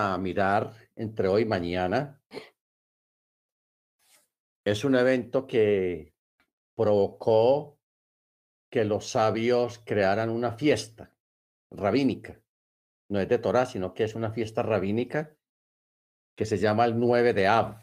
[0.00, 2.18] a mirar entre hoy y mañana
[4.64, 6.14] es un evento que
[6.74, 7.78] provocó
[8.70, 11.14] que los sabios crearan una fiesta
[11.70, 12.40] rabínica.
[13.10, 15.36] No es de Torah, sino que es una fiesta rabínica
[16.34, 17.82] que se llama el 9 de Ab,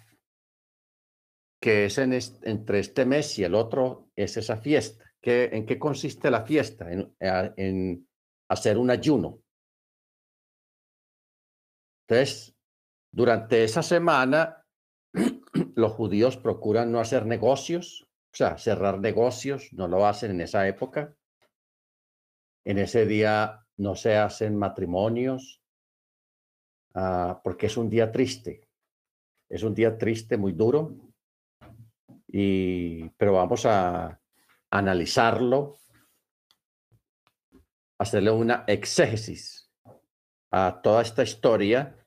[1.61, 5.05] que es en entre este mes y el otro, es esa fiesta.
[5.21, 6.91] ¿Qué, ¿En qué consiste la fiesta?
[6.91, 8.07] En, en
[8.47, 9.43] hacer un ayuno.
[12.07, 12.55] Entonces,
[13.11, 14.65] durante esa semana,
[15.75, 20.67] los judíos procuran no hacer negocios, o sea, cerrar negocios, no lo hacen en esa
[20.67, 21.13] época.
[22.65, 25.61] En ese día no se hacen matrimonios,
[26.95, 28.69] uh, porque es un día triste.
[29.49, 30.95] Es un día triste, muy duro.
[32.27, 34.21] Y, pero vamos a
[34.69, 35.79] analizarlo,
[37.97, 39.66] hacerle una exégesis
[40.51, 42.05] a toda esta historia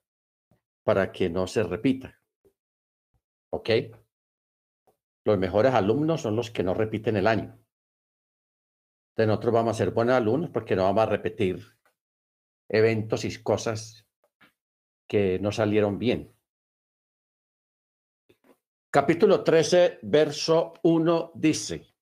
[0.84, 2.18] para que no se repita.
[3.52, 3.70] ¿Ok?
[5.24, 7.58] Los mejores alumnos son los que no repiten el año.
[9.10, 11.60] Entonces nosotros vamos a ser buenos alumnos porque no vamos a repetir
[12.68, 14.06] eventos y cosas
[15.08, 16.34] que no salieron bien.
[18.92, 21.94] Capítulo 13, verso 1 dice,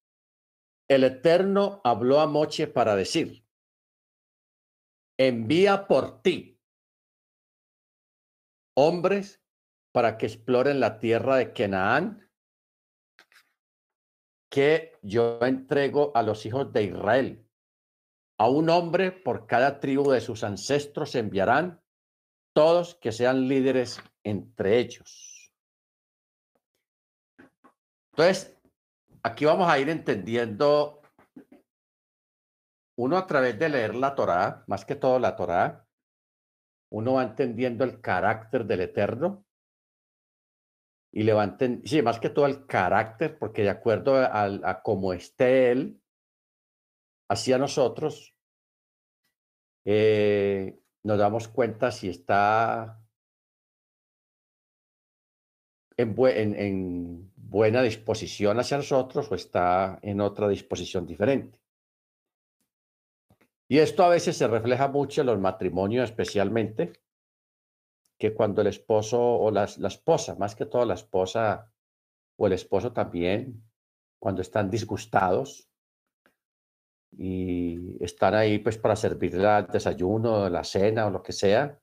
[0.89, 3.45] el Eterno habló a Moche para decir,
[5.19, 6.59] envía por ti
[8.75, 9.43] hombres
[9.93, 12.31] para que exploren la tierra de Canaán
[14.49, 17.45] que yo entrego a los hijos de Israel.
[18.39, 21.83] A un hombre por cada tribu de sus ancestros enviarán,
[22.55, 25.53] todos que sean líderes entre ellos.
[28.13, 28.57] Entonces,
[29.23, 30.98] aquí vamos a ir entendiendo,
[32.99, 35.87] uno a través de leer la Torá, más que todo la Torá,
[36.91, 39.47] uno va entendiendo el carácter del Eterno
[41.13, 45.71] y levanten, sí, más que todo el carácter, porque de acuerdo a, a cómo esté
[45.71, 46.03] él,
[47.31, 48.35] hacia nosotros,
[49.85, 53.01] eh, nos damos cuenta si está
[55.97, 61.61] en, en, buena disposición hacia nosotros o está en otra disposición diferente.
[63.69, 66.95] Y esto a veces se refleja mucho en los matrimonios especialmente,
[68.19, 71.71] que cuando el esposo o la, la esposa, más que todo la esposa
[72.37, 73.63] o el esposo también,
[74.19, 75.69] cuando están disgustados
[77.13, 81.79] y están ahí pues para servirle el desayuno, la cena o lo que sea.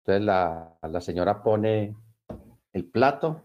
[0.00, 1.96] Entonces la, la señora pone
[2.72, 3.44] el plato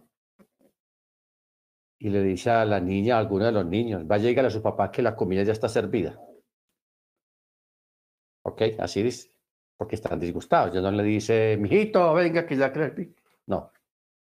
[1.99, 4.49] y le dice a la niña, a alguno de los niños, va a llegar a
[4.49, 6.19] su papá que la comida ya está servida.
[8.43, 8.61] ¿Ok?
[8.79, 9.33] Así dice
[9.77, 10.73] porque están disgustados.
[10.73, 13.09] Ya no le dice, mijito, venga, que ya crees.
[13.47, 13.71] No.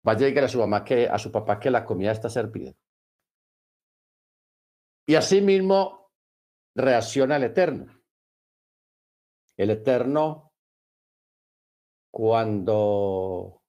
[0.07, 2.73] Va a llegar a su mamá que, a su papá que la comida está servida.
[5.07, 6.11] Y así mismo
[6.75, 7.87] reacciona el Eterno.
[9.57, 10.53] El Eterno,
[12.11, 13.63] cuando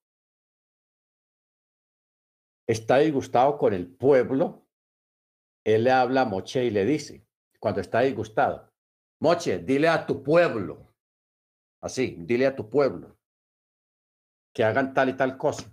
[2.66, 4.66] está disgustado con el pueblo,
[5.64, 7.26] él le habla a Moche y le dice,
[7.60, 8.73] cuando está disgustado,
[9.20, 10.94] Moche, dile a tu pueblo,
[11.84, 13.18] Así, dile a tu pueblo
[14.54, 15.70] que hagan tal y tal cosa.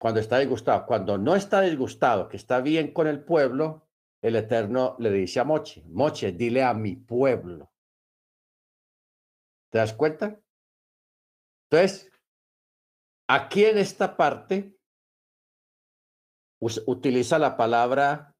[0.00, 3.86] Cuando está disgustado, cuando no está disgustado, que está bien con el pueblo,
[4.22, 7.70] el Eterno le dice a Moche, Moche, dile a mi pueblo.
[9.70, 10.40] ¿Te das cuenta?
[11.70, 12.10] Entonces,
[13.28, 14.74] aquí en esta parte
[16.60, 18.34] utiliza la palabra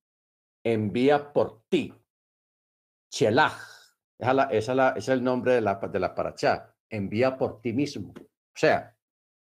[0.65, 1.94] envía por ti,
[3.11, 3.79] chelaj
[4.19, 6.75] esa, es el nombre de la, de la.
[6.91, 8.13] Envía por ti mismo.
[8.17, 8.95] O sea,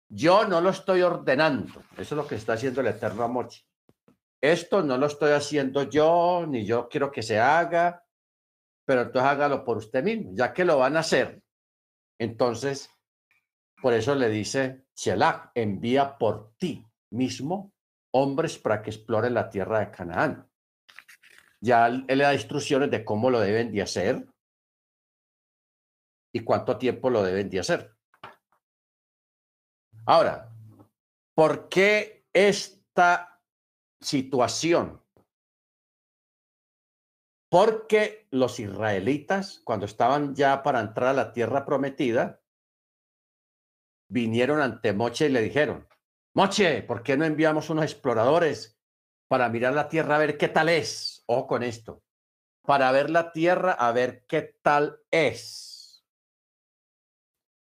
[0.08, 1.82] yo no lo estoy ordenando.
[1.92, 3.48] Eso es lo que está haciendo el Eterno Amor.
[4.40, 8.04] Esto no lo estoy haciendo yo, ni yo quiero que se haga,
[8.84, 11.42] pero entonces hágalo por usted mismo, ya que lo van a hacer.
[12.18, 12.90] Entonces,
[13.80, 17.72] por eso le dice, Shelach, envía por ti mismo
[18.12, 20.48] hombres para que exploren la tierra de Canaán.
[21.64, 24.28] Ya él le da instrucciones de cómo lo deben de hacer,
[26.34, 27.96] y cuánto tiempo lo deben de hacer.
[30.04, 30.52] Ahora,
[31.34, 33.40] ¿por qué esta
[34.00, 35.00] situación?
[37.48, 42.42] Porque los israelitas, cuando estaban ya para entrar a la tierra prometida,
[44.10, 45.86] vinieron ante Moche y le dijeron,
[46.34, 48.76] Moche, ¿por qué no enviamos unos exploradores
[49.28, 51.13] para mirar la tierra a ver qué tal es?
[51.26, 52.02] Ojo con esto,
[52.62, 56.04] para ver la tierra a ver qué tal es.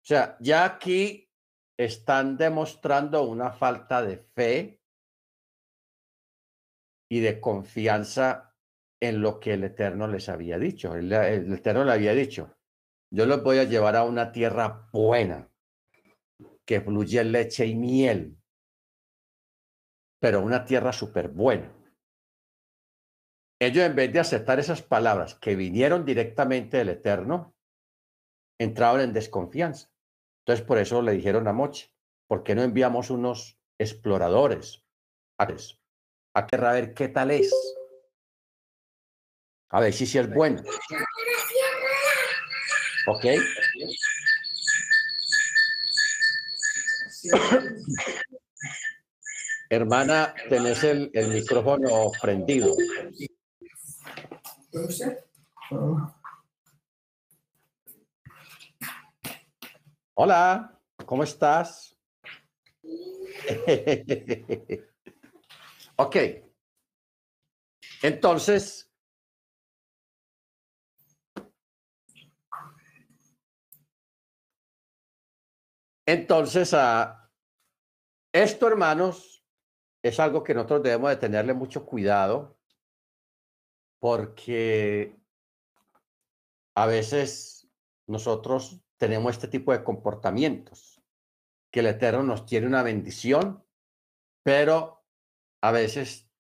[0.03, 1.31] O sea, ya aquí
[1.77, 4.83] están demostrando una falta de fe
[7.11, 8.55] y de confianza
[9.01, 10.95] en lo que el Eterno les había dicho.
[10.95, 12.57] El, Eterno le había dicho,
[13.11, 15.51] yo los voy a llevar a una tierra buena,
[16.65, 18.37] que fluye leche y miel,
[20.21, 21.78] pero una tierra súper buena.
[23.61, 27.57] Ellos en vez de aceptar esas palabras que vinieron directamente del Eterno,
[28.59, 29.91] entraron en desconfianza.
[30.45, 31.93] Entonces por eso le dijeron a Moche,
[32.29, 34.85] ¿por qué no enviamos unos exploradores
[35.39, 35.49] a,
[36.35, 37.53] a tierra ver qué tal es?
[39.71, 40.63] A ver si, si es bueno.
[43.07, 43.27] ¿Ok?
[49.69, 52.75] Hermana, tenés el, el micrófono prendido.
[60.15, 61.97] Hola, ¿cómo estás?
[65.97, 66.17] ok.
[68.03, 68.93] Entonces,
[76.07, 77.31] entonces, a
[78.33, 79.43] esto, hermanos,
[80.03, 82.58] es algo que nosotros debemos de tenerle mucho cuidado
[83.99, 85.17] porque
[86.75, 87.69] a veces
[88.07, 91.03] nosotros tenemos este tipo de comportamientos,
[91.71, 93.65] que el Eterno nos tiene una bendición,
[94.43, 95.05] pero
[95.61, 96.31] a veces,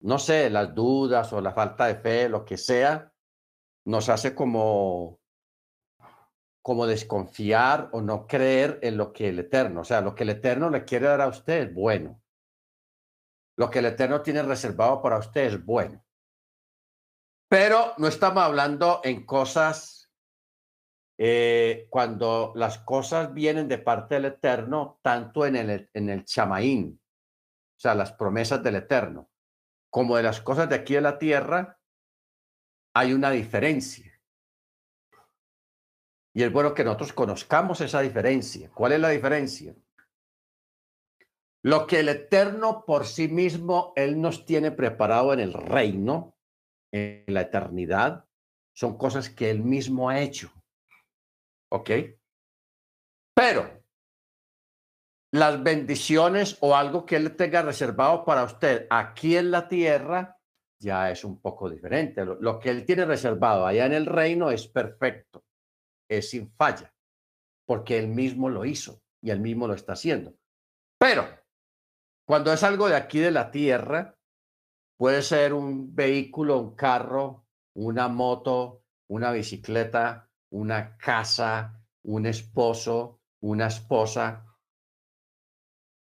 [0.00, 3.12] no sé, las dudas o la falta de fe, lo que sea,
[3.84, 5.20] nos hace como
[6.64, 10.30] como desconfiar o no creer en lo que el Eterno, o sea, lo que el
[10.30, 12.22] Eterno le quiere dar a usted es bueno.
[13.58, 16.02] Lo que el Eterno tiene reservado para usted es bueno.
[17.54, 20.10] Pero no estamos hablando en cosas,
[21.16, 27.00] eh, cuando las cosas vienen de parte del Eterno, tanto en el, en el chamaín,
[27.00, 29.30] o sea, las promesas del Eterno,
[29.88, 31.78] como de las cosas de aquí de la tierra,
[32.92, 34.20] hay una diferencia.
[36.34, 38.68] Y es bueno que nosotros conozcamos esa diferencia.
[38.74, 39.76] ¿Cuál es la diferencia?
[41.62, 46.33] Lo que el Eterno por sí mismo, Él nos tiene preparado en el reino,
[46.94, 48.24] en la eternidad
[48.72, 50.52] son cosas que él mismo ha hecho.
[51.72, 51.90] ¿Ok?
[53.34, 53.82] Pero
[55.32, 60.38] las bendiciones o algo que él tenga reservado para usted aquí en la tierra
[60.78, 62.24] ya es un poco diferente.
[62.24, 65.44] Lo, que él tiene reservado allá en el reino es perfecto,
[66.08, 66.94] es sin falla,
[67.66, 70.36] porque él mismo lo hizo y él mismo lo está haciendo.
[70.98, 71.26] Pero
[72.24, 74.16] cuando es algo de aquí de la tierra,
[74.96, 83.66] Puede ser un vehículo, un carro, una moto, una bicicleta, una casa, un esposo, una
[83.66, 84.46] esposa.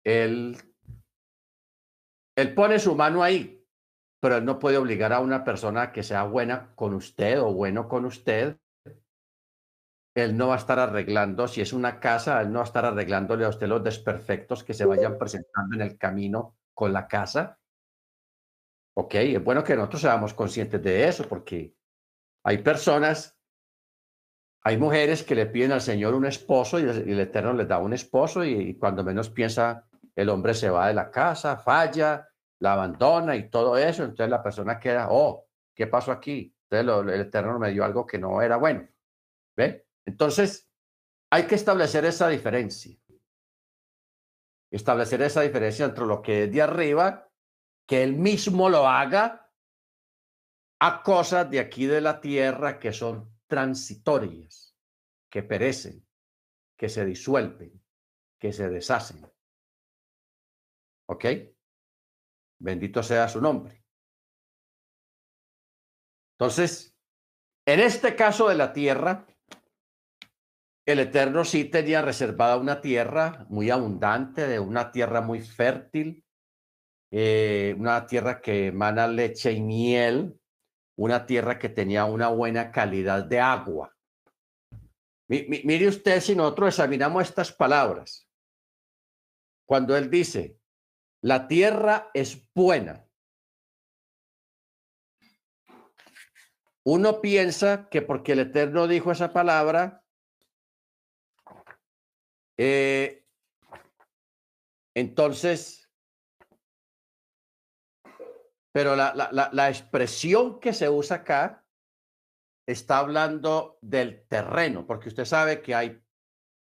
[0.05, 0.57] Él,
[2.37, 3.67] él pone su mano ahí,
[4.21, 7.89] pero él no puede obligar a una persona que sea buena con usted o bueno
[7.89, 8.59] con usted.
[10.15, 12.85] Él no va a estar arreglando, si es una casa, él no va a estar
[12.85, 17.59] arreglándole a usted los desperfectos que se vayan presentando en el camino con la casa
[18.99, 21.75] Ok, es bueno que nosotros seamos conscientes de eso, porque
[22.43, 23.39] hay personas,
[24.63, 27.93] hay mujeres que le piden al Señor un esposo y el, Eterno les da un
[27.93, 32.27] esposo y, cuando menos piensa, el hombre se va de la casa, falla,
[32.61, 36.57] la abandona y todo eso, entonces la persona queda, oh, ¿qué pasó aquí?
[36.71, 38.89] Entonces el Eterno me dio algo que no era bueno.
[39.55, 39.87] ¿Ve?
[40.07, 40.71] Entonces,
[41.31, 42.97] hay que establecer esa diferencia.
[44.71, 47.26] Establecer esa diferencia entre lo que es de arriba
[47.87, 49.53] que él mismo lo haga
[50.81, 54.77] a cosas de aquí de la tierra que son transitorias,
[55.31, 56.07] que perecen,
[56.77, 57.83] que se disuelven,
[58.39, 59.25] que se deshacen.
[61.09, 61.25] ¿Ok?
[62.59, 63.85] Bendito sea su nombre.
[66.39, 66.95] Entonces,
[67.65, 69.27] en este caso de la tierra,
[70.85, 76.26] el Eterno sí tenía reservada una tierra muy abundante, de una tierra muy fértil,
[77.19, 80.39] eh, una tierra que emana leche y miel,
[80.99, 83.97] una tierra que tenía una buena calidad de agua.
[85.27, 88.29] mire usted si nosotros examinamos estas palabras,
[89.67, 90.59] cuando él dice,
[91.23, 93.09] la tierra es buena,
[96.85, 100.05] uno piensa que porque el Eterno dijo esa palabra,
[102.59, 103.25] eh,
[104.95, 105.86] entonces
[108.77, 111.65] pero la, la, la, expresión que se usa acá
[112.67, 116.05] está hablando del terreno, porque usted sabe que hay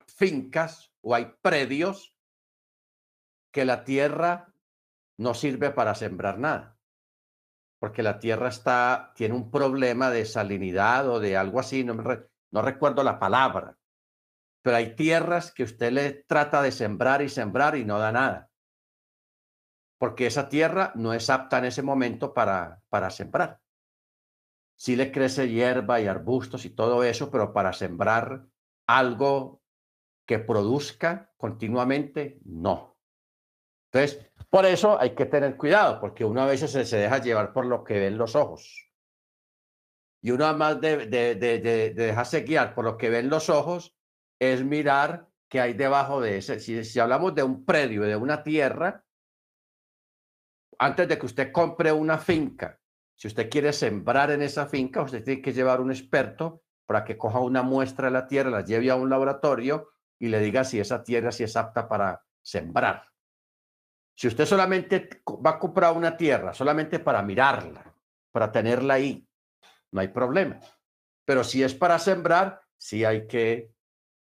[0.05, 2.13] fincas o hay predios
[3.53, 4.53] que la tierra
[5.17, 6.77] no sirve para sembrar nada,
[7.79, 12.61] porque la tierra está, tiene un problema de salinidad o de algo así, no, no
[12.61, 13.77] recuerdo la palabra,
[14.61, 18.51] pero hay tierras que usted le trata de sembrar y sembrar y no da nada,
[20.03, 23.61] porque esa tierra no es apta en ese momento para, para sembrar.
[24.75, 28.45] Sí le crece hierba y arbustos y todo eso, pero para sembrar
[28.85, 29.61] algo
[30.27, 32.97] que produzca continuamente, no.
[33.93, 37.65] Entonces, por eso hay que tener cuidado, porque uno a veces se, deja llevar por
[37.65, 38.91] lo que ven los ojos.
[40.21, 43.95] Y uno además de, de, de, de, dejarse guiar por lo que ven los ojos,
[44.37, 46.59] es mirar qué hay debajo de ese.
[46.59, 49.05] Si, si hablamos de un predio, de una tierra,
[50.83, 52.79] antes de que usted compre una finca,
[53.15, 57.17] si usted quiere sembrar en esa finca, usted tiene que llevar un experto para que
[57.17, 60.79] coja una muestra de la tierra, la lleve a un laboratorio y le diga si
[60.79, 63.07] esa tierra si es apta para sembrar.
[64.15, 65.09] Si usted solamente
[65.45, 67.95] va a comprar una tierra, solamente para mirarla,
[68.31, 69.27] para tenerla ahí,
[69.91, 70.59] no hay problema.
[71.25, 73.73] Pero si es para sembrar, sí hay que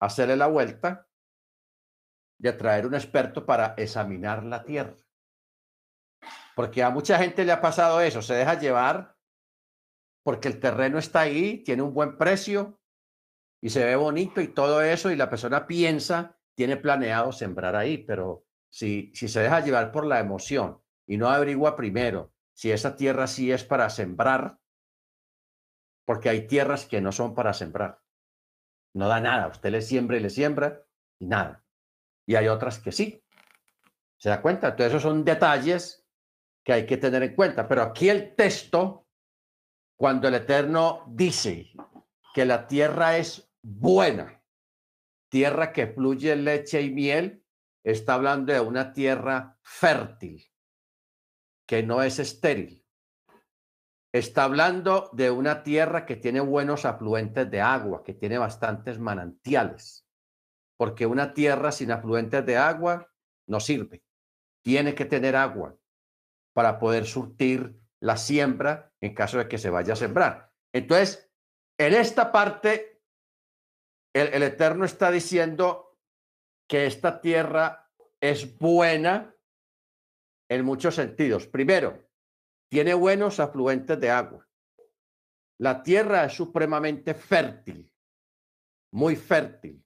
[0.00, 1.08] hacerle la vuelta
[2.38, 4.94] y traer un experto para examinar la tierra.
[6.56, 9.14] Porque a mucha gente le ha pasado eso, se deja llevar
[10.24, 12.80] porque el terreno está ahí, tiene un buen precio
[13.60, 17.98] y se ve bonito y todo eso y la persona piensa, tiene planeado sembrar ahí,
[17.98, 22.96] pero si, si se deja llevar por la emoción y no averigua primero si esa
[22.96, 24.58] tierra sí es para sembrar,
[26.06, 28.00] porque hay tierras que no son para sembrar.
[28.94, 30.86] No da nada, usted le siembra y le siembra
[31.18, 31.66] y nada.
[32.26, 33.22] Y hay otras que sí.
[34.16, 34.68] ¿Se da cuenta?
[34.68, 36.05] Entonces esos son detalles
[36.66, 37.68] que hay que tener en cuenta.
[37.68, 39.06] Pero aquí el texto
[39.96, 41.72] cuando el Eterno dice
[42.34, 44.42] que la tierra es buena,
[45.30, 47.44] tierra que fluye leche y miel,
[47.84, 50.44] está hablando de una tierra fértil,
[51.66, 52.84] que no es estéril.
[54.12, 60.04] Está hablando de una tierra que tiene buenos afluentes de agua, que tiene bastantes manantiales,
[60.76, 63.08] porque una tierra sin afluentes de agua
[63.46, 64.02] no sirve.
[64.62, 65.78] Tiene que tener agua
[66.56, 70.54] para poder surtir la siembra en caso de que se vaya a sembrar.
[70.72, 71.30] Entonces,
[71.78, 73.02] en esta parte,
[74.14, 75.98] el, Eterno está diciendo
[76.66, 79.36] que esta tierra es buena
[80.48, 81.46] en muchos sentidos.
[81.46, 82.08] Primero,
[82.70, 84.48] tiene buenos afluentes de agua.
[85.60, 87.92] La tierra es supremamente fértil,
[88.94, 89.84] muy fértil.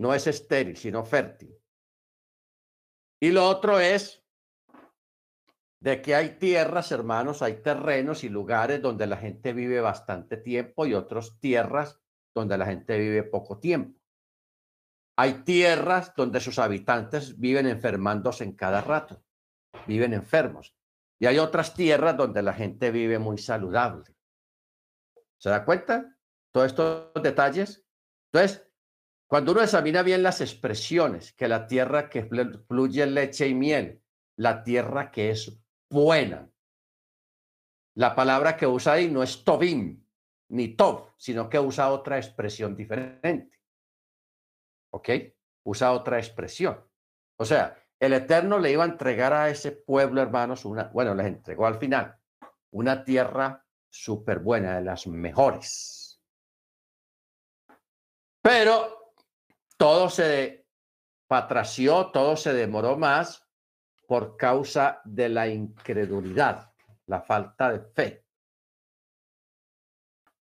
[0.00, 1.56] No es estéril, sino fértil.
[3.22, 4.25] Y lo otro es
[5.80, 10.86] de que hay tierras, hermanos, hay terrenos y lugares donde la gente vive bastante tiempo
[10.86, 12.00] y otras tierras
[12.34, 13.98] donde la gente vive poco tiempo.
[15.16, 19.22] Hay tierras donde sus habitantes viven enfermándose en cada rato,
[19.86, 20.74] viven enfermos.
[21.18, 24.14] Y hay otras tierras donde la gente vive muy saludable.
[25.38, 26.16] ¿Se da cuenta?
[26.52, 27.86] Todos estos detalles.
[28.32, 28.66] Entonces,
[29.26, 32.28] cuando uno examina bien las expresiones, que la tierra que
[32.68, 34.02] fluye leche y miel,
[34.36, 35.58] la tierra que es
[35.90, 36.50] buena.
[37.94, 40.04] La palabra que usa ahí no es tobim
[40.48, 43.58] ni tov, sino que usa otra expresión diferente.
[44.92, 45.08] ¿Ok?
[45.64, 46.84] Usa otra expresión.
[47.38, 51.26] O sea, el Eterno le iba a entregar a ese pueblo, hermanos, una, bueno, les
[51.26, 52.18] entregó al final
[52.70, 56.20] una tierra súper buena, de las mejores.
[58.42, 59.14] Pero
[59.76, 60.66] todo se
[61.26, 63.45] patració, todo se demoró más
[64.06, 66.72] por causa de la incredulidad,
[67.06, 68.24] la falta de fe.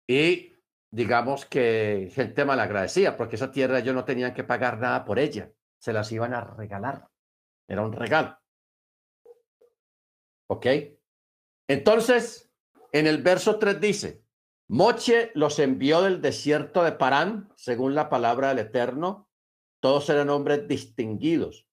[0.07, 0.53] Y
[0.91, 5.51] digamos que gente malagradecida, porque esa tierra ellos no tenían que pagar nada por ella,
[5.79, 7.09] se las iban a regalar.
[7.67, 8.37] Era un regalo.
[10.47, 10.67] ¿Ok?
[11.67, 12.51] Entonces,
[12.91, 14.23] en el verso 3 dice,
[14.67, 19.29] Moche los envió del desierto de Parán, según la palabra del Eterno.
[19.81, 21.67] Todos eran hombres distinguidos,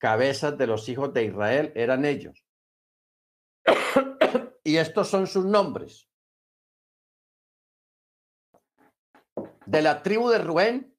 [0.00, 2.44] cabezas de los hijos de Israel eran ellos.
[4.64, 6.08] y estos son sus nombres.
[9.66, 10.96] De la tribu de Rubén,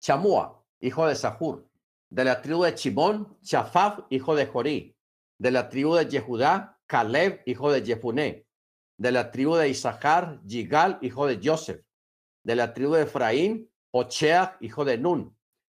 [0.00, 1.68] Chamua, hijo de Sahur.
[2.08, 4.96] De la tribu de Chimón, Chafaf, hijo de Jorí.
[5.38, 8.46] De la tribu de Yehudá, Caleb, hijo de Jefuné.
[8.96, 11.84] De la tribu de Isaacar, Yigal, hijo de Joseph.
[12.44, 15.36] De la tribu de Efraín, Ocheach, hijo de Nun.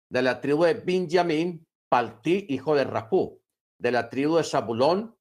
[0.09, 1.64] De la tribu de Benjamín,
[1.95, 3.41] Paltí, hijo de Rapú,
[3.79, 5.15] de la tribu de Zabulón,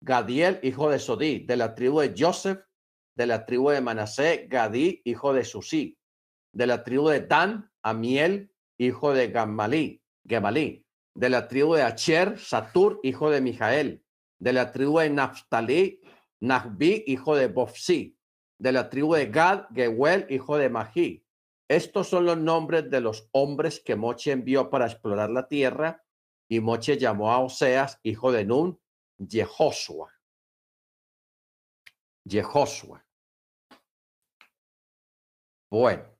[0.00, 2.58] Gadiel, hijo de Sodí, de la tribu de Joseph,
[3.14, 5.96] de la tribu de Manasé, Gadí, hijo de Susí,
[6.52, 10.84] De la tribu de Dan, Amiel, hijo de Gamalí, Gemalí.
[11.14, 14.02] De la tribu de Acher, Satur, hijo de Mijael.
[14.40, 16.00] De la tribu de Naftali,
[16.40, 18.18] Nahbi, hijo de Bofsi.
[18.58, 21.24] De la tribu de Gad, Gewel, hijo de Mahí.
[21.70, 26.04] Estos son los nombres de los hombres que Moche envió para explorar la tierra.
[26.48, 28.82] Y Moche llamó a Oseas, hijo de Nun,
[29.16, 30.12] Jehoshua.
[32.28, 33.06] Jehoshua.
[35.70, 36.18] Bueno.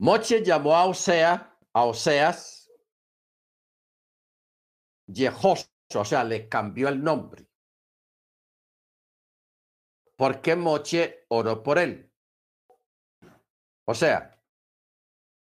[0.00, 2.70] Moche llamó a Osea, a Oseas,
[5.10, 7.48] Jehoshua, o sea, le cambió el nombre.
[10.14, 12.13] Porque Moche oró por él.
[13.86, 14.40] O sea,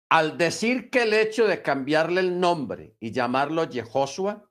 [0.09, 4.49] al decir que el hecho de cambiarle el nombre y llamarlo Jehoshua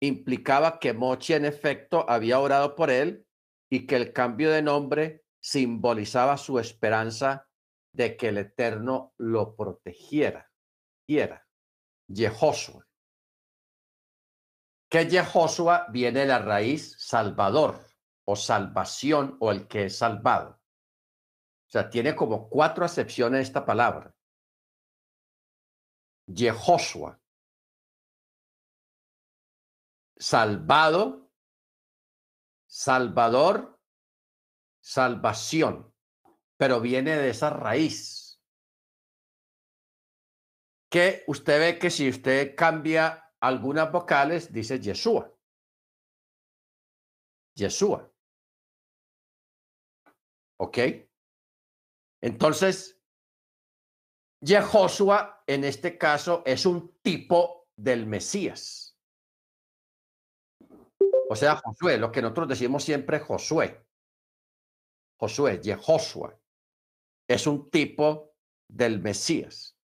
[0.00, 3.26] implicaba que Moche en efecto había orado por él
[3.70, 7.48] y que el cambio de nombre simbolizaba su esperanza
[7.94, 10.50] de que el Eterno lo protegiera.
[11.06, 11.46] Y era
[12.12, 12.86] Jehoshua.
[14.90, 17.80] Que Jehoshua viene de la raíz salvador
[18.26, 20.60] o salvación o el que es salvado.
[21.74, 24.14] Sea, tiene como cuatro acepciones esta palabra.
[26.32, 27.20] Jehoshua.
[30.16, 31.32] Salvado,
[32.68, 33.80] Salvador,
[34.80, 35.92] salvación
[36.56, 38.40] pero viene de esa raíz.
[40.88, 45.36] Que usted ve que si usted cambia algunas vocales, dice Yeshua.
[47.56, 48.08] Yeshua.
[50.58, 50.78] ¿Ok?
[52.24, 52.98] Entonces,
[54.40, 58.96] Yehoshua en este caso es un tipo del Mesías.
[61.28, 63.86] O sea, Josué, lo que nosotros decimos siempre Josué.
[65.20, 66.40] Josué, Yehoshua
[67.28, 68.34] es un tipo
[68.70, 69.76] del Mesías.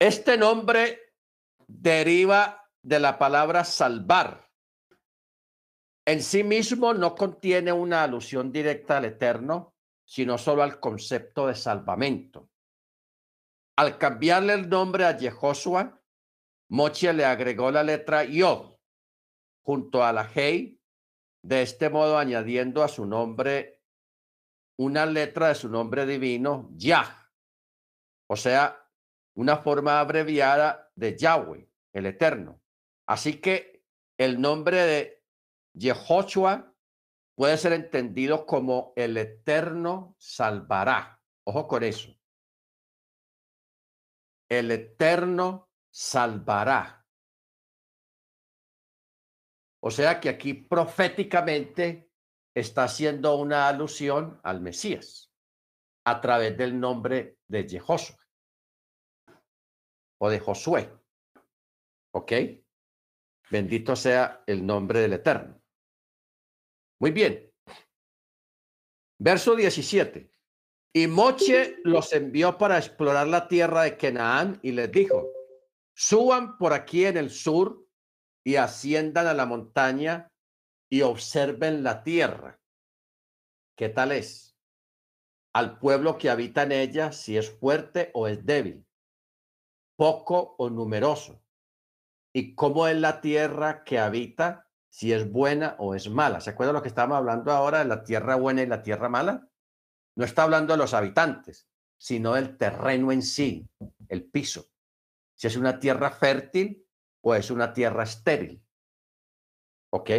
[0.00, 1.12] Este nombre
[1.66, 4.45] deriva de la palabra salvar.
[6.06, 11.56] En sí mismo no contiene una alusión directa al Eterno, sino solo al concepto de
[11.56, 12.48] salvamento.
[13.76, 16.00] Al cambiarle el nombre a Jehoshua,
[16.68, 18.76] Moche le agregó la letra Yod
[19.64, 20.80] junto a la Hei,
[21.42, 23.82] de este modo añadiendo a su nombre
[24.78, 27.30] una letra de su nombre divino, Yah,
[28.28, 28.90] o sea,
[29.34, 32.60] una forma abreviada de Yahweh, el Eterno.
[33.06, 33.84] Así que
[34.18, 35.15] el nombre de
[35.78, 36.72] Jehoshua
[37.34, 41.20] puede ser entendido como el Eterno salvará.
[41.44, 42.10] Ojo con eso.
[44.48, 47.04] El Eterno salvará.
[49.82, 52.10] O sea que aquí proféticamente
[52.54, 55.30] está haciendo una alusión al Mesías
[56.06, 58.16] a través del nombre de Jehoshua
[60.18, 60.92] o de Josué.
[62.14, 62.32] ¿Ok?
[63.50, 65.62] Bendito sea el nombre del Eterno.
[67.00, 67.52] Muy bien.
[69.18, 70.30] Verso 17.
[70.94, 75.30] Y Moche los envió para explorar la tierra de Canaán y les dijo,
[75.94, 77.86] suban por aquí en el sur
[78.44, 80.32] y asciendan a la montaña
[80.88, 82.60] y observen la tierra.
[83.76, 84.56] ¿Qué tal es?
[85.52, 88.86] Al pueblo que habita en ella, si es fuerte o es débil,
[89.96, 91.42] poco o numeroso.
[92.34, 94.65] Y cómo es la tierra que habita,
[94.96, 96.40] si es buena o es mala.
[96.40, 99.46] ¿Se acuerdan lo que estábamos hablando ahora de la tierra buena y la tierra mala?
[100.16, 103.68] No está hablando de los habitantes, sino del terreno en sí,
[104.08, 104.70] el piso.
[105.34, 106.88] Si es una tierra fértil
[107.20, 108.64] o es una tierra estéril.
[109.90, 110.10] ¿Ok?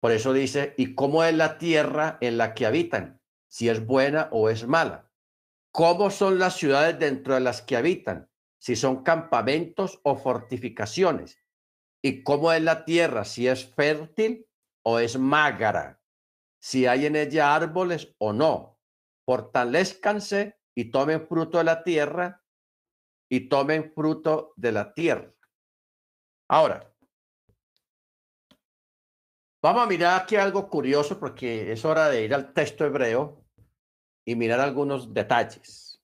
[0.00, 3.20] Por eso dice, ¿y cómo es la tierra en la que habitan?
[3.46, 5.08] Si es buena o es mala.
[5.70, 8.28] ¿Cómo son las ciudades dentro de las que habitan?
[8.58, 11.38] Si son campamentos o fortificaciones.
[12.02, 13.24] ¿Y cómo es la tierra?
[13.24, 14.46] Si es fértil
[14.84, 16.00] o es mágara.
[16.60, 18.78] Si hay en ella árboles o no.
[19.26, 22.42] Fortalezcanse y tomen fruto de la tierra
[23.30, 25.34] y tomen fruto de la tierra.
[26.48, 26.88] Ahora,
[29.60, 33.44] Vamos a mirar aquí algo curioso porque es hora de ir al texto hebreo
[34.24, 36.00] y mirar algunos detalles.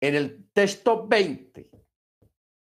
[0.00, 1.70] En el texto 20,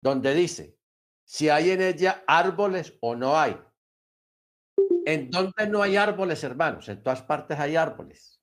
[0.00, 0.78] donde dice,
[1.24, 3.56] si hay en ella árboles o no hay.
[5.06, 6.88] ¿En dónde no hay árboles, hermanos?
[6.88, 8.40] En todas partes hay árboles.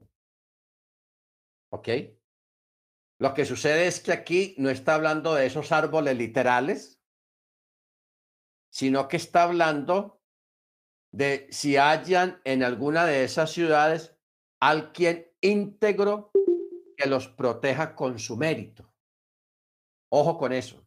[1.69, 1.89] ¿Ok?
[3.19, 7.01] Lo que sucede es que aquí no está hablando de esos árboles literales,
[8.69, 10.21] sino que está hablando
[11.11, 14.15] de si hayan en alguna de esas ciudades
[14.61, 16.31] alguien íntegro
[16.95, 18.93] que los proteja con su mérito.
[20.09, 20.86] Ojo con eso.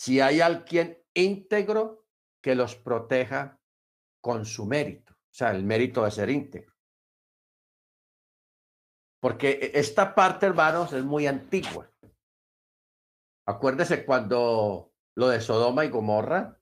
[0.00, 2.06] Si hay alguien íntegro
[2.42, 3.60] que los proteja
[4.22, 6.74] con su mérito, o sea, el mérito de ser íntegro.
[9.20, 11.92] Porque e, esta parte, hermanos, es muy antigua.
[13.46, 16.58] Acuérdese cuando lo de Sodoma y Gomorra,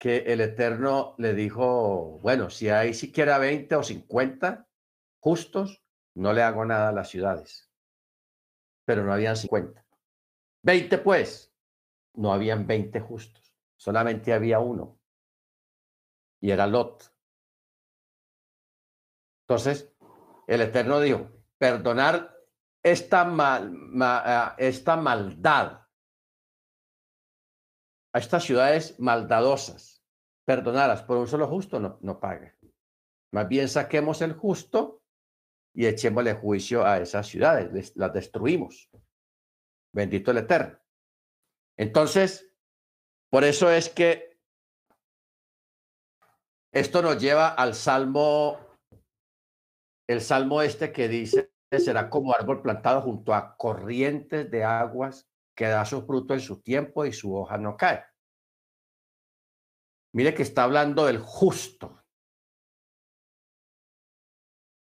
[0.00, 4.68] que el Eterno le dijo, bueno, si hay siquiera 20 o 50
[5.20, 5.82] justos,
[6.14, 7.68] no le hago nada a las ciudades.
[8.84, 9.84] Pero no habían 50.
[10.62, 11.48] 20 pues,
[12.18, 14.98] no habían 20 justos, solamente había uno.
[16.40, 17.12] Y era Lot.
[19.42, 19.94] Entonces,
[20.46, 22.36] el Eterno dijo, perdonar
[22.82, 23.72] esta, mal,
[24.58, 25.86] esta maldad
[28.12, 30.02] a estas ciudades maldadosas,
[30.44, 32.56] perdonarlas por un solo justo, no, no paga.
[33.32, 35.02] Más bien saquemos el justo
[35.74, 38.90] y echémosle juicio a esas ciudades, las destruimos.
[39.92, 40.78] Bendito el Eterno.
[41.78, 42.52] Entonces,
[43.30, 44.36] por eso es que
[46.72, 48.58] esto nos lleva al Salmo,
[50.08, 55.66] el Salmo este que dice, será como árbol plantado junto a corrientes de aguas que
[55.66, 58.04] da su fruto en su tiempo y su hoja no cae.
[60.14, 62.02] Mire que está hablando del justo,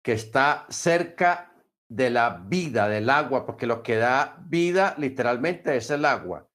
[0.05, 1.55] que está cerca
[1.89, 6.49] de la vida, del agua, porque lo que da vida literalmente es el agua,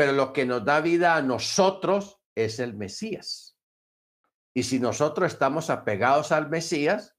[0.00, 3.58] pero lo que nos da vida a nosotros es el Mesías.
[4.54, 7.18] Y si nosotros estamos apegados al Mesías,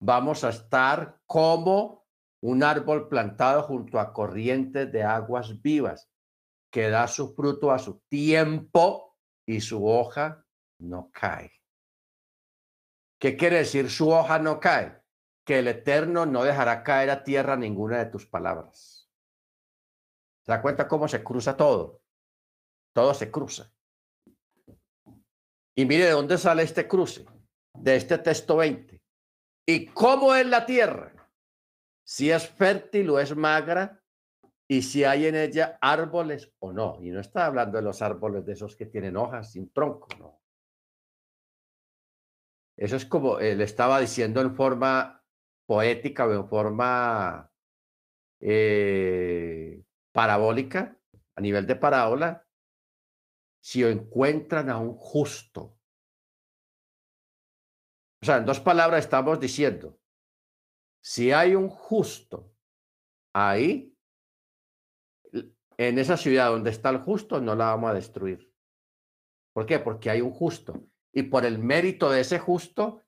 [0.00, 2.08] vamos a estar como
[2.40, 6.10] un árbol plantado junto a corrientes de aguas vivas,
[6.72, 10.44] que da su fruto a su tiempo y su hoja
[10.80, 11.52] no cae.
[13.20, 15.00] ¿Qué quiere decir su hoja no cae?
[15.46, 18.91] Que el Eterno no dejará caer a tierra ninguna de tus palabras.
[20.44, 22.02] ¿Se da cuenta cómo se cruza todo?
[22.92, 23.72] Todo se cruza.
[25.74, 27.24] Y mire de dónde sale este cruce,
[27.74, 29.00] de este texto 20.
[29.66, 31.12] ¿Y cómo es la tierra?
[32.04, 34.02] Si es fértil o es magra
[34.68, 36.98] y si hay en ella árboles o no.
[37.00, 40.40] Y no está hablando de los árboles de esos que tienen hojas sin tronco, no.
[42.76, 45.22] Eso es como eh, le estaba diciendo en forma
[45.66, 47.50] poética o en forma
[48.40, 50.98] eh, parabólica,
[51.34, 52.46] a nivel de parábola,
[53.60, 55.78] si encuentran a un justo.
[58.22, 59.98] O sea, en dos palabras estamos diciendo,
[61.02, 62.54] si hay un justo
[63.34, 63.96] ahí,
[65.76, 68.52] en esa ciudad donde está el justo, no la vamos a destruir.
[69.52, 69.78] ¿Por qué?
[69.78, 73.02] Porque hay un justo y por el mérito de ese justo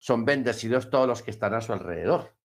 [0.00, 2.36] son bendecidos todos los que están a su alrededor.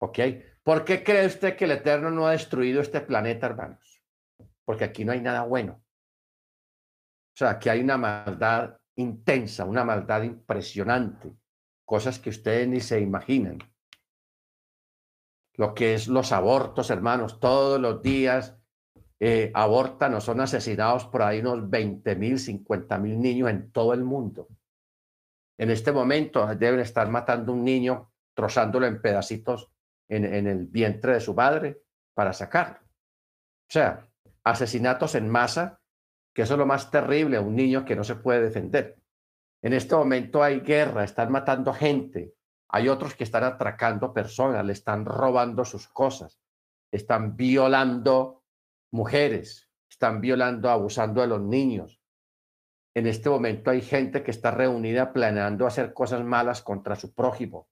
[0.00, 0.18] ¿Ok?
[0.62, 4.02] ¿Por qué cree usted que el Eterno no ha destruido este planeta, hermanos?
[4.64, 5.82] Porque aquí no hay nada bueno.
[7.34, 11.34] O sea, aquí hay una maldad intensa, una maldad impresionante,
[11.84, 13.58] cosas que ustedes ni se imaginan.
[15.54, 18.56] Lo que es los abortos, hermanos, todos los días
[19.18, 23.94] eh, abortan o son asesinados por ahí unos 20 mil, 50 mil niños en todo
[23.94, 24.48] el mundo.
[25.58, 29.71] En este momento deben estar matando un niño, trozándolo en pedacitos
[30.16, 31.82] en, el vientre de su madre
[32.14, 32.78] para sacarlo.
[32.80, 34.06] O sea,
[34.44, 35.80] asesinatos en masa,
[36.34, 38.98] que eso es lo más terrible, un niño que no se puede defender.
[39.62, 42.34] En este momento hay guerra, están matando gente,
[42.68, 46.40] hay otros que están atracando personas, le están robando sus cosas,
[46.90, 48.42] están violando
[48.90, 52.00] mujeres, están violando, abusando de los niños.
[52.94, 57.68] En este momento hay gente que está reunida planeando hacer cosas malas contra su prójimo.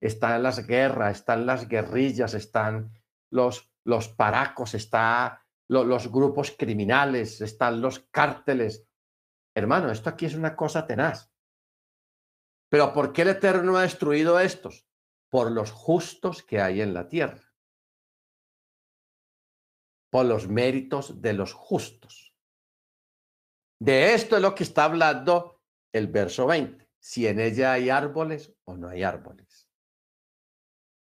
[0.00, 2.92] Están las guerras, están las guerrillas, están
[3.30, 8.86] los, los paracos, están los grupos criminales, están los cárteles.
[9.54, 11.30] Hermano, esto aquí es una cosa tenaz.
[12.70, 14.86] Pero ¿por qué el Eterno ha destruido estos?
[15.30, 17.48] Por los justos que hay en la tierra
[20.10, 22.34] por los méritos de los justos.
[23.80, 28.52] De esto es lo que está hablando el verso 20, si en ella hay árboles
[28.64, 29.47] o no hay árboles.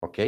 [0.02, 0.20] ¿Ok?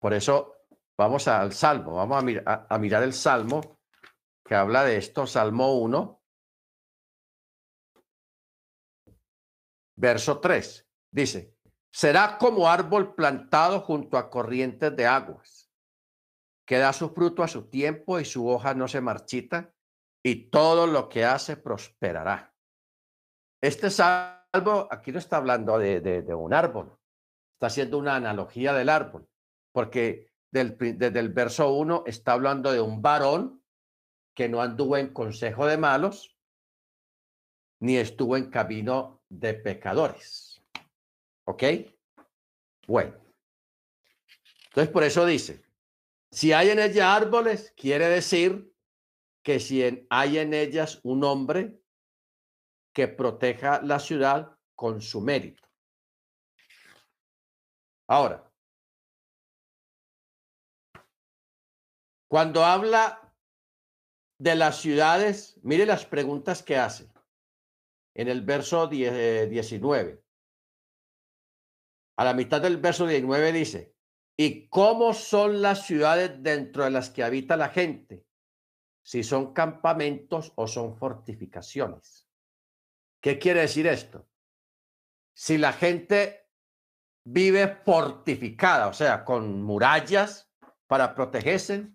[0.00, 0.66] Por eso
[0.98, 3.78] vamos al Salmo, vamos a, a mirar el Salmo
[4.44, 6.22] que habla de esto, Salmo 1,
[9.96, 10.86] verso 3.
[11.10, 11.56] Dice,
[11.90, 15.64] será como árbol plantado junto a corrientes de aguas
[16.66, 19.72] que da su fruto a su tiempo y su hoja no se marchita,
[20.22, 22.54] y todo lo que hace prosperará.
[23.62, 26.98] Este salvo aquí no está hablando de, de un árbol,
[27.54, 29.28] está haciendo una analogía del árbol,
[29.72, 33.62] porque del, desde el verso 1 está hablando de un varón
[34.34, 36.36] que no anduvo en consejo de malos,
[37.80, 40.62] ni estuvo en camino de pecadores.
[41.44, 41.62] ¿Ok?
[42.86, 43.14] Bueno.
[44.66, 45.62] Entonces, por eso dice,
[46.30, 48.72] si hay en ella árboles, quiere decir
[49.44, 51.78] que si hay en ellas un hombre
[52.92, 55.63] que proteja la ciudad con su mérito.
[58.06, 58.50] Ahora,
[62.28, 63.34] cuando habla
[64.38, 67.10] de las ciudades, mire las preguntas que hace
[68.14, 70.12] en el verso 19.
[70.12, 70.24] Eh,
[72.16, 73.94] A la mitad del verso 19 dice,
[74.36, 78.26] ¿Y cómo son las ciudades dentro de las que habita la gente?
[79.02, 82.28] Si son campamentos o son fortificaciones.
[83.20, 84.28] ¿Qué quiere decir esto?
[85.34, 86.43] Si la gente
[87.24, 90.50] vive fortificada, o sea, con murallas
[90.86, 91.90] para protegerse,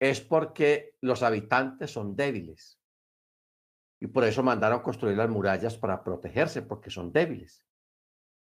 [0.00, 2.78] es porque los habitantes son débiles.
[4.00, 7.64] Y por eso mandaron construir las murallas para protegerse, porque son débiles.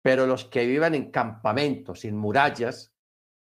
[0.02, 2.94] Pero los que viven en campamentos sin murallas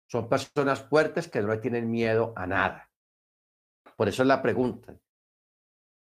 [0.07, 2.91] son personas fuertes que no tienen miedo a nada.
[3.97, 4.97] Por eso es la pregunta.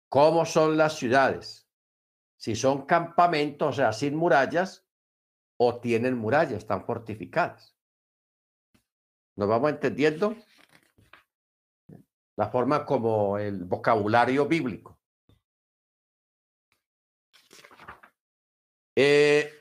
[0.10, 1.68] ¿Cómo son las ciudades?
[2.38, 4.87] Si son campamentos, o sea, sin murallas,
[5.58, 7.76] o tienen murallas, están fortificadas.
[9.36, 10.36] ¿Nos vamos entendiendo?
[12.38, 15.00] La forma como el vocabulario bíblico.
[18.96, 19.58] Eh,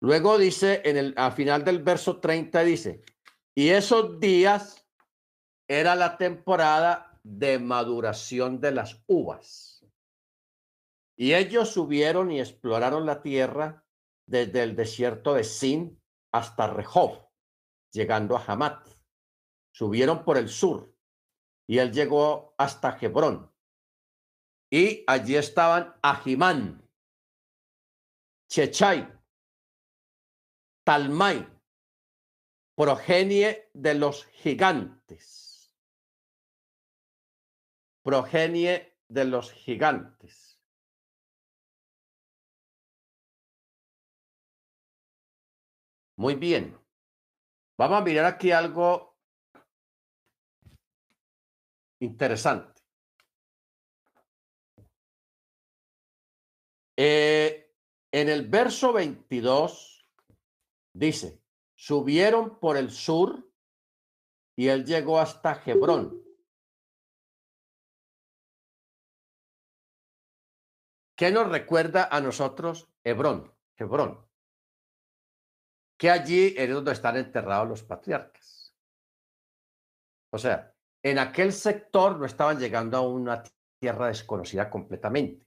[0.00, 3.02] Luego dice, en el, al final del verso 30 dice,
[3.54, 4.86] y esos días
[5.68, 9.69] era la temporada de maduración de las uvas.
[11.20, 13.84] Y ellos subieron y exploraron la tierra
[14.24, 16.02] desde el desierto de Sin
[16.32, 17.28] hasta Rehob,
[17.92, 18.88] llegando a Hamat.
[19.70, 20.96] Subieron por el sur
[21.66, 23.54] y él llegó hasta Hebrón.
[24.70, 26.88] Y allí estaban Ahimán,
[28.48, 29.06] Chechai,
[30.84, 31.46] Talmai,
[32.74, 35.76] progenie de los gigantes.
[38.02, 40.49] Progenie de los gigantes.
[46.20, 46.78] Muy bien.
[47.78, 49.16] Vamos a mirar aquí algo
[51.98, 52.82] interesante.
[56.98, 57.74] Eh,
[58.12, 60.04] en el verso 22
[60.92, 61.40] Dice,
[61.74, 63.50] subieron por el sur
[64.56, 66.22] y él llegó hasta Hebrón.
[71.16, 73.54] ¿Qué nos recuerda a nosotros Hebrón?
[73.76, 74.29] Hebrón.
[76.00, 78.74] Que allí es donde están enterrados los patriarcas.
[80.32, 83.42] O sea, en aquel sector no estaban llegando a una
[83.78, 85.46] tierra desconocida completamente,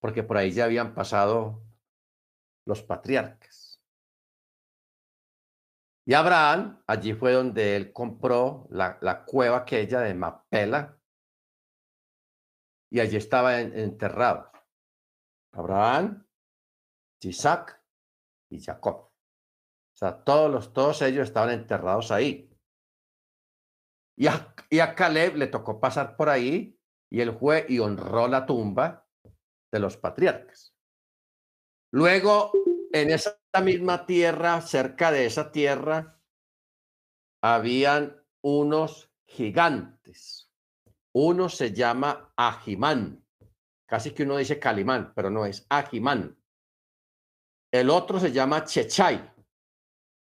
[0.00, 1.62] porque por ahí ya habían pasado
[2.66, 3.80] los patriarcas.
[6.04, 10.98] Y Abraham, allí fue donde él compró la, cueva aquella de Mapela.
[12.90, 14.50] Y allí estaba enterrado.
[15.52, 16.26] Abraham,
[17.20, 17.80] Isaac
[18.50, 19.07] y Jacob.
[19.98, 22.48] O sea, todos, los, todos ellos estaban enterrados ahí.
[24.16, 26.78] Y a, y a Caleb le tocó pasar por ahí
[27.10, 29.08] y él fue y honró la tumba
[29.72, 30.72] de los patriarcas.
[31.92, 32.52] Luego
[32.92, 36.20] en esa misma tierra, cerca de esa tierra,
[37.42, 40.52] habían unos gigantes.
[41.12, 43.26] Uno se llama Ajimán.
[43.88, 46.40] Casi que uno dice Calimán, pero no es Ajimán.
[47.72, 49.37] El otro se llama Chechay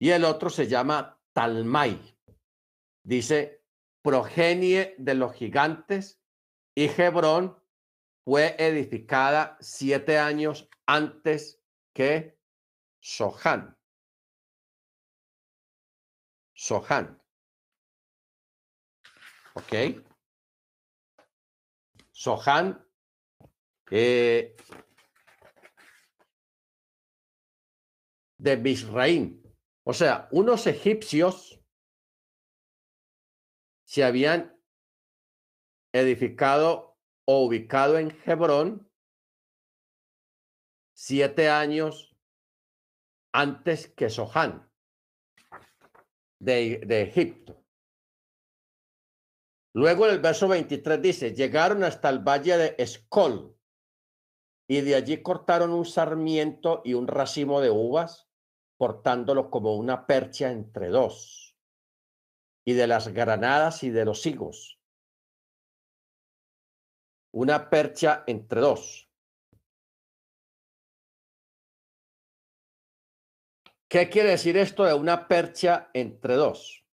[0.02, 1.96] y el otro se llama Talmay.
[3.04, 3.62] Dice,
[4.02, 6.20] progenie de los gigantes
[6.74, 7.56] y Hebrón
[8.24, 11.62] fue edificada siete años antes
[11.94, 12.36] que
[12.98, 13.78] Sohan.
[16.52, 17.22] Sohan.
[19.54, 20.02] ¿Ok?
[22.10, 22.84] Sohan.
[23.88, 24.56] Eh,
[28.38, 29.41] de Misraim.
[29.84, 31.60] O sea, unos egipcios
[33.84, 34.58] se habían
[35.92, 38.90] edificado o ubicado en Hebrón
[40.94, 42.16] siete años
[43.32, 44.70] antes que Sohan
[46.40, 47.62] de, de Egipto.
[49.74, 53.56] Luego en el verso 23 dice, llegaron hasta el valle de Escol
[54.68, 58.31] y de allí cortaron un sarmiento y un racimo de uvas,
[58.82, 61.56] portándolo como una percha entre dos,
[62.66, 64.80] y de las granadas y de los higos.
[67.30, 69.08] Una percha entre dos.
[73.88, 76.84] ¿Qué quiere decir esto de una percha entre dos?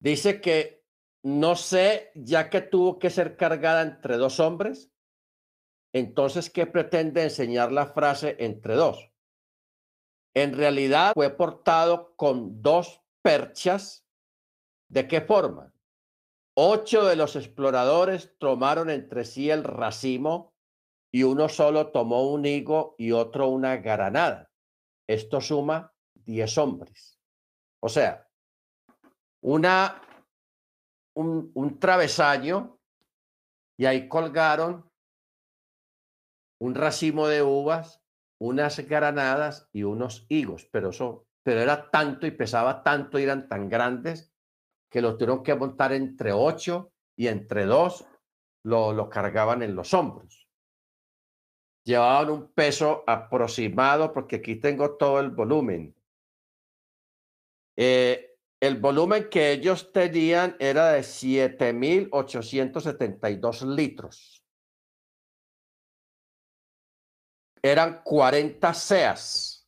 [0.00, 0.84] Dice que
[1.22, 4.90] no sé, ya que tuvo que ser cargada entre dos hombres,
[5.92, 9.13] entonces, ¿qué pretende enseñar la frase entre dos?
[10.34, 14.04] En realidad fue portado con dos perchas.
[14.88, 15.72] ¿De qué forma?
[16.56, 20.54] Ocho de los exploradores tomaron entre sí el racimo
[21.12, 24.50] y uno solo tomó un higo y otro una granada.
[25.08, 27.20] Esto suma 10 hombres.
[27.80, 28.28] O sea,
[29.40, 30.00] una,
[31.14, 32.78] un, un travesaño
[33.76, 34.90] y ahí colgaron
[36.60, 38.03] un racimo de uvas,
[38.40, 43.68] unas granadas y unos higos, pero eso, pero era tanto y pesaba tanto eran tan
[43.68, 44.32] grandes
[44.90, 48.06] que los tuvieron que montar entre ocho y entre dos
[48.64, 50.44] lo, lo cargaban en los hombros
[51.84, 55.94] llevaban un peso aproximado, porque aquí tengo todo el volumen.
[57.76, 64.43] Eh, el volumen que ellos tenían era de 7.872 litros.
[67.64, 69.66] Eran 40 SEAS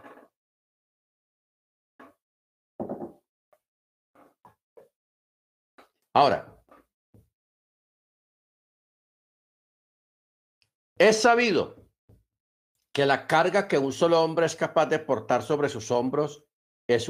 [6.14, 6.58] Ahora,
[10.98, 11.76] es sabido
[12.92, 16.44] que la carga que un solo hombre es capaz de portar sobre sus hombros
[16.88, 17.08] es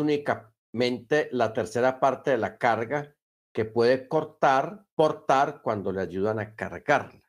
[0.73, 3.15] únicamente la tercera parte de la carga
[3.53, 7.23] que puede cortar, portar cuando le ayudan a cargarla.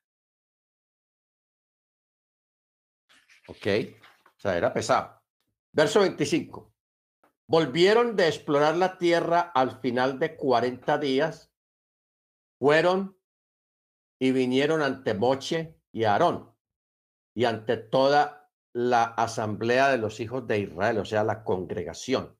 [3.48, 3.68] ¿Ok?
[4.36, 5.22] O sea, era pesado.
[5.72, 6.74] Verso 25.
[7.48, 11.52] Volvieron de explorar la tierra al final de 40 días
[12.60, 13.18] fueron
[14.20, 16.54] y vinieron ante Moche y Aarón
[17.34, 22.39] y ante toda la asamblea de los hijos de Israel, o sea, la congregación.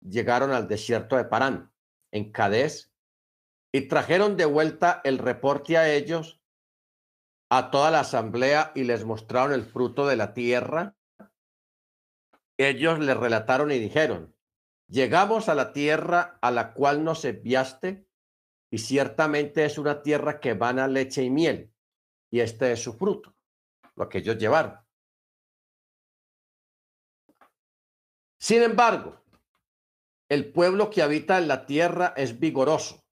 [0.00, 1.72] Llegaron al desierto de Parán,
[2.12, 2.92] en Cadés,
[3.72, 6.40] y trajeron de vuelta el reporte a ellos,
[7.50, 10.96] a toda la asamblea, y les mostraron el fruto de la tierra.
[12.58, 14.34] Ellos les relataron y dijeron,
[14.88, 18.06] llegamos a la tierra a la cual nos enviaste
[18.70, 21.72] y ciertamente es una tierra que van a leche y miel,
[22.30, 23.34] y este es su fruto,
[23.96, 24.78] lo que ellos llevaron.
[28.38, 29.19] Sin embargo,
[30.30, 33.04] el pueblo que habita en la tierra es vigoroso,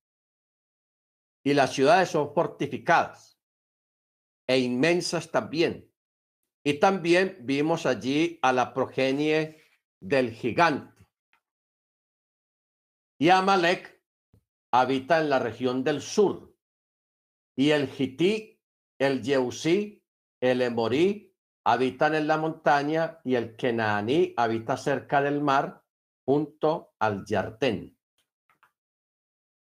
[1.44, 3.40] y las ciudades son fortificadas
[4.46, 5.92] e inmensas también.
[6.64, 9.62] Y también vimos allí a la progenie
[10.00, 11.06] del gigante.
[13.20, 14.00] Y Amalek
[14.72, 16.54] habita en la región del sur,
[17.56, 18.60] y el Hití,
[19.00, 20.04] el Yeusí,
[20.40, 25.84] el Emorí habitan en la montaña, y el Kenaní habita cerca del mar,
[26.28, 27.98] junto al Yartén.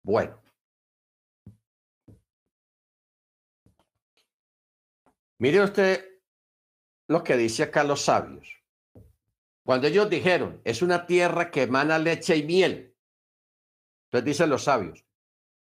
[0.03, 0.43] Bueno.
[5.39, 6.23] Mire usted
[7.07, 8.49] lo que dice acá los sabios.
[9.63, 12.97] Cuando ellos dijeron, es una tierra que emana leche y miel,
[14.07, 15.05] entonces dicen los sabios,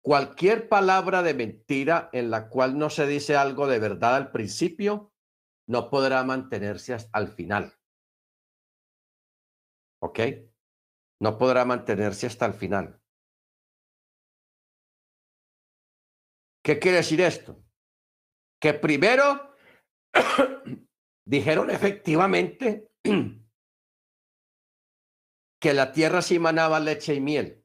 [0.02, 5.12] cualquier palabra de mentira en la cual no se dice algo de verdad al principio,
[5.68, 7.78] no podrá mantenerse hasta al final.
[10.00, 10.18] ¿Ok?
[11.24, 13.00] No podrá mantenerse hasta el final.
[16.62, 17.64] ¿Qué quiere decir esto?
[18.60, 19.56] Que primero
[21.26, 22.90] dijeron efectivamente
[25.62, 27.64] que la tierra sí manaba leche y miel.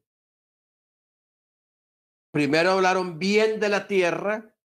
[2.32, 4.56] Primero hablaron bien de la tierra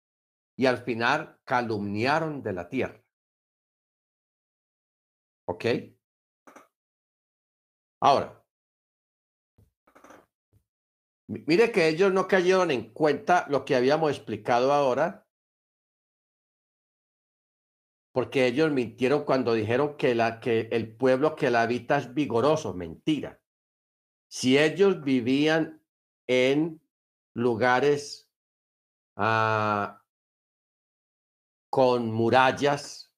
[0.57, 3.03] y al final calumniaron de la tierra.
[5.47, 5.65] ¿Ok?
[7.99, 8.44] Ahora,
[11.27, 15.27] mire que ellos no cayeron en cuenta lo que habíamos explicado ahora,
[18.11, 22.73] porque ellos mintieron cuando dijeron que, la, que el pueblo que la habita es vigoroso,
[22.73, 23.41] mentira.
[24.29, 25.81] Si ellos vivían
[26.27, 26.81] en
[27.33, 28.31] lugares
[29.17, 30.01] ah,
[31.69, 33.13] con murallas,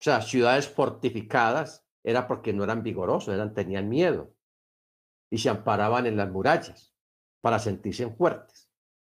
[0.00, 4.34] o sea, ciudades fortificadas, era porque no eran vigorosos, eran, tenían miedo
[5.30, 6.94] y se amparaban en las murallas
[7.40, 8.70] para sentirse fuertes.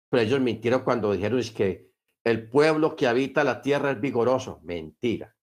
[0.09, 1.91] Pero ellos mintieron cuando dijeron es que
[2.23, 4.59] el pueblo que habita la tierra es vigoroso.
[4.63, 5.35] Mentira.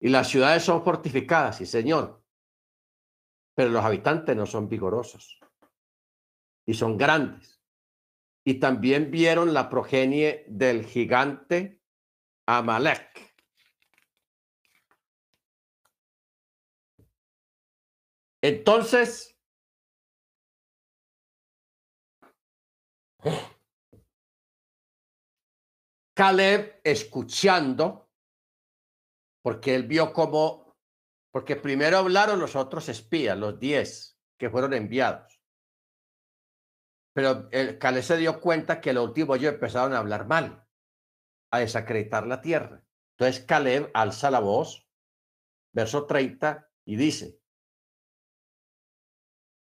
[0.00, 2.22] Y las ciudades son fortificadas, sí, señor.
[3.54, 5.40] Pero los habitantes no son vigorosos.
[6.66, 7.62] Y son grandes.
[8.44, 11.80] Y también vieron la progenie del gigante
[12.46, 13.25] Amalek.
[18.48, 19.36] Entonces,
[26.14, 28.08] Caleb escuchando,
[29.42, 30.76] porque él vio como,
[31.32, 35.40] porque primero hablaron los otros espías, los diez que fueron enviados.
[37.16, 40.64] Pero el Caleb se dio cuenta que los últimos ellos empezaron a hablar mal,
[41.50, 42.86] a desacreditar la tierra.
[43.18, 44.88] Entonces Caleb alza la voz,
[45.72, 47.40] verso 30, y dice,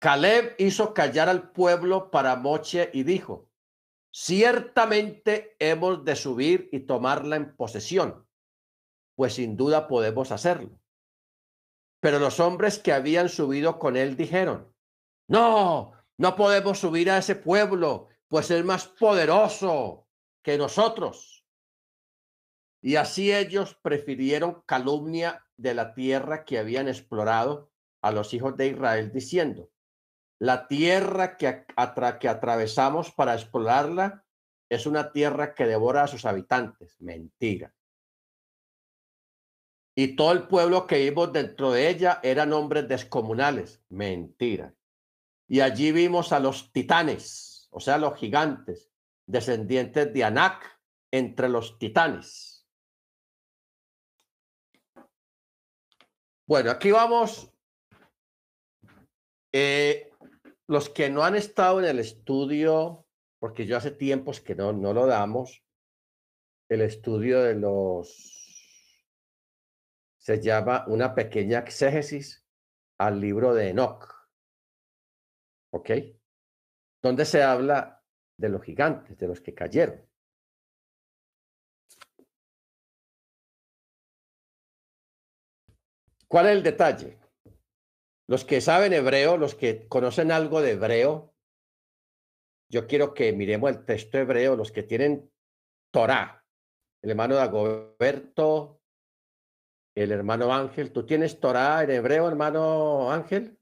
[0.01, 3.51] Caleb hizo callar al pueblo para Moche y dijo,
[4.11, 8.26] ciertamente hemos de subir y tomarla en posesión,
[9.14, 10.80] pues sin duda podemos hacerlo.
[12.01, 14.74] Pero los hombres que habían subido con él dijeron,
[15.28, 20.09] no, no podemos subir a ese pueblo, pues es más poderoso
[20.42, 21.44] que nosotros.
[22.80, 27.70] Y así ellos prefirieron calumnia de la tierra que habían explorado
[28.01, 29.68] a los hijos de Israel, diciendo,
[30.41, 34.24] la tierra que, atravesamos para explorarla
[34.70, 36.99] es una tierra que devora a sus habitantes.
[37.01, 37.74] Mentira.
[39.95, 43.82] Y todo el pueblo que vimos dentro de ella eran hombres descomunales.
[43.91, 44.74] Mentira.
[45.47, 48.91] Y allí vimos a los titanes, o sea, los gigantes,
[49.26, 50.80] descendientes de Anak
[51.11, 52.66] entre los titanes.
[56.47, 57.53] Bueno, aquí vamos.
[59.53, 60.09] Eh,
[60.70, 63.04] los que no han estado en el estudio,
[63.40, 65.64] porque yo hace tiempos que no, no lo damos,
[66.68, 69.04] el estudio de los,
[70.16, 72.46] se llama una pequeña exégesis
[72.98, 74.14] al libro de Enoch.
[75.72, 75.90] ¿Ok?
[77.02, 78.04] Donde se habla
[78.36, 80.08] de los gigantes, de los que cayeron.
[86.28, 87.19] ¿Cuál es el detalle?
[88.30, 91.34] Los que saben hebreo, los que conocen algo de hebreo,
[92.70, 95.28] yo quiero que miremos el texto hebreo, los que tienen
[95.92, 96.46] Torah,
[97.02, 98.80] el hermano Dagoberto,
[99.96, 100.92] el hermano Ángel.
[100.92, 103.58] ¿Tú tienes Torah en hebreo, hermano Ángel?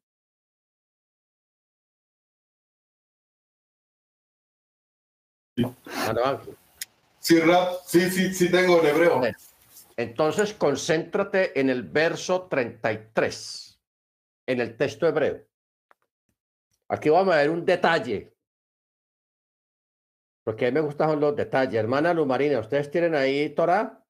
[5.56, 5.64] Sí.
[5.86, 6.56] Hermano Ángel.
[7.20, 7.40] Sí,
[7.86, 9.22] sí, sí, sí tengo en hebreo.
[9.96, 13.67] Entonces, concéntrate en el verso 33
[14.48, 15.46] en el texto hebreo.
[16.88, 18.34] Aquí vamos a ver un detalle.
[20.42, 21.74] Porque a mí me gustan los detalles.
[21.74, 24.02] Hermana Luz Marina, ¿ustedes tienen ahí Torah?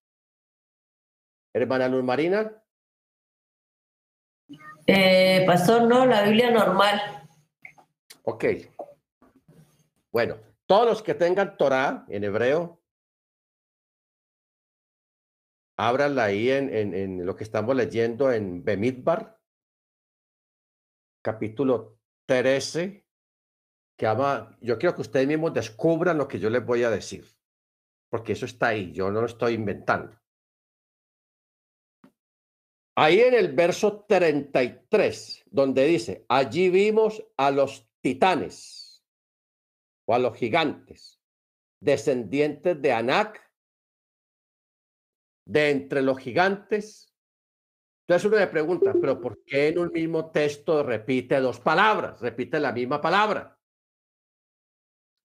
[1.53, 2.63] Hermana Luz Marina.
[4.87, 7.29] Eh, pastor, no, la Biblia normal.
[8.23, 8.45] Ok.
[10.13, 10.37] Bueno,
[10.67, 12.81] todos los que tengan Torah en hebreo,
[15.77, 19.38] ábranla ahí en, en, en lo que estamos leyendo en Bemidbar
[21.23, 23.07] capítulo 13,
[23.97, 27.27] que ama, yo quiero que ustedes mismos descubran lo que yo les voy a decir,
[28.11, 30.19] porque eso está ahí, yo no lo estoy inventando.
[32.97, 39.05] Ahí en el verso 33, donde dice, allí vimos a los titanes
[40.07, 41.21] o a los gigantes,
[41.81, 43.41] descendientes de Anac,
[45.47, 47.08] de entre los gigantes
[48.09, 52.19] entonces uno me pregunta, pero ¿por qué en un mismo texto repite dos palabras?
[52.23, 53.61] Repite la misma palabra.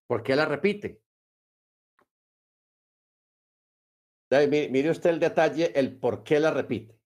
[0.06, 1.02] ¿Por qué la repite?
[4.30, 7.00] Mire usted el detalle, el por qué la repite.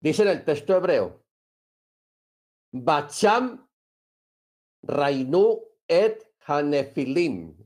[0.00, 1.22] Dice en el texto hebreo,
[2.72, 3.68] Bacham
[4.84, 7.58] Rainu et Hanefilim.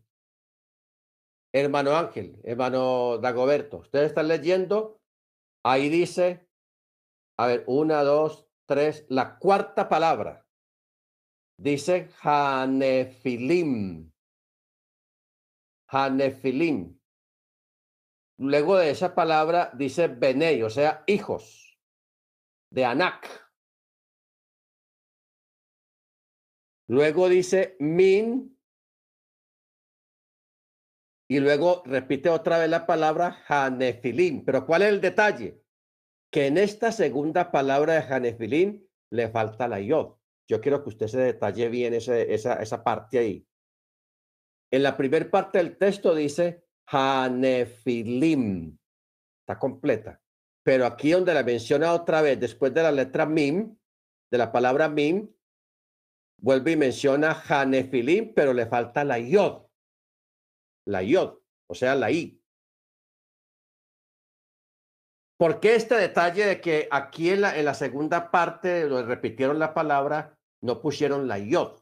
[1.52, 5.00] Hermano Ángel, hermano Dagoberto, ustedes están leyendo,
[5.62, 6.47] ahí dice,
[7.38, 10.44] a ver, una, dos, tres, la cuarta palabra.
[11.56, 14.12] Dice Hanefilim.
[15.88, 16.98] Hanefilim.
[18.40, 21.78] Luego de esa palabra dice Benei, o sea, hijos
[22.70, 23.50] de Anak.
[26.88, 28.56] Luego dice Min.
[31.30, 34.44] Y luego repite otra vez la palabra Hanefilim.
[34.44, 35.67] Pero ¿cuál es el detalle?
[36.30, 40.14] Que en esta segunda palabra de Hanefilim le falta la yod.
[40.46, 43.46] Yo quiero que usted se detalle bien esa, esa parte ahí.
[44.70, 48.78] En la primera parte del texto dice Hanefilim.
[49.40, 50.20] Está completa.
[50.62, 53.74] Pero aquí donde la menciona otra vez, después de la letra Mim,
[54.30, 55.30] de la palabra Mim,
[56.38, 59.66] vuelve y menciona Hanefilim, pero le falta la Yod.
[60.86, 62.37] La Yod, o sea, la I.
[65.38, 70.36] ¿Por qué este detalle de que aquí en la, segunda parte lo repitieron la palabra,
[70.60, 71.80] no pusieron la Yod?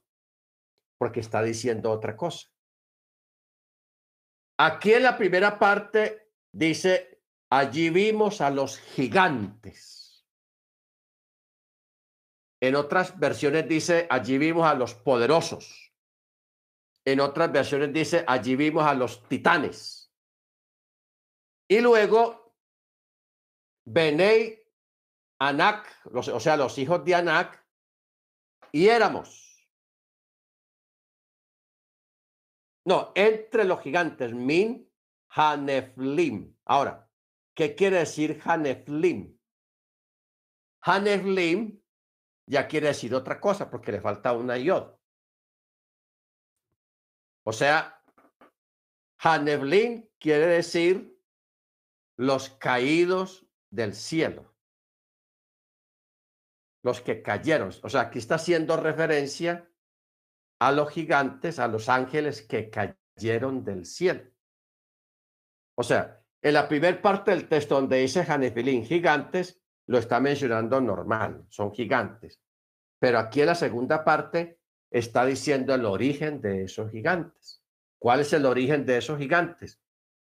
[0.99, 2.49] Porque está diciendo otra cosa.
[4.59, 10.27] Aquí en la primera parte dice, allí vimos a los gigantes.
[12.61, 15.95] En otras versiones dice, allí vimos a los poderosos.
[17.07, 20.13] En otras versiones dice, allí vimos a los titanes.
[21.69, 22.46] Y luego,
[23.87, 24.63] Benei,
[25.39, 27.65] Anak, o sea, los hijos de Anak,
[28.73, 29.47] y éramos
[32.87, 34.89] No, entre los gigantes, Min,
[35.31, 36.57] Haneflim.
[36.67, 37.11] Ahora,
[37.53, 39.37] ¿qué quiere decir Haneflim?
[40.83, 41.83] Haneflim
[42.49, 44.95] ya quiere decir otra cosa porque le falta una yod.
[47.45, 48.01] O sea,
[49.19, 51.21] Haneflim quiere decir
[52.17, 53.46] los caídos
[53.77, 54.57] del cielo.
[56.83, 57.71] Los que cayeron.
[57.83, 59.71] O sea, aquí está haciendo referencia
[60.61, 64.31] a los gigantes, a los ángeles que cayeron del cielo.
[65.77, 70.81] O sea, en la primera parte del texto donde dice Janefilín gigantes, lo está mencionando
[70.81, 72.41] normal, son gigantes.
[72.99, 74.59] Pero aquí en la segunda parte
[74.91, 77.63] está diciendo el origen de esos gigantes.
[77.99, 79.81] ¿Cuál es el origen de esos gigantes?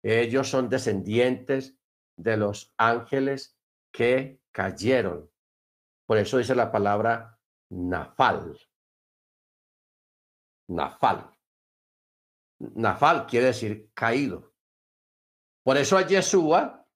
[0.03, 1.75] Ellos son descendientes
[2.18, 3.57] de los ángeles
[3.91, 5.32] que cayeron.
[6.05, 7.39] Por eso dice la palabra
[7.70, 8.57] Nafal.
[10.68, 11.34] Nafal.
[12.59, 14.53] Nafal quiere decir caído.
[15.63, 16.88] Por eso a Yeshua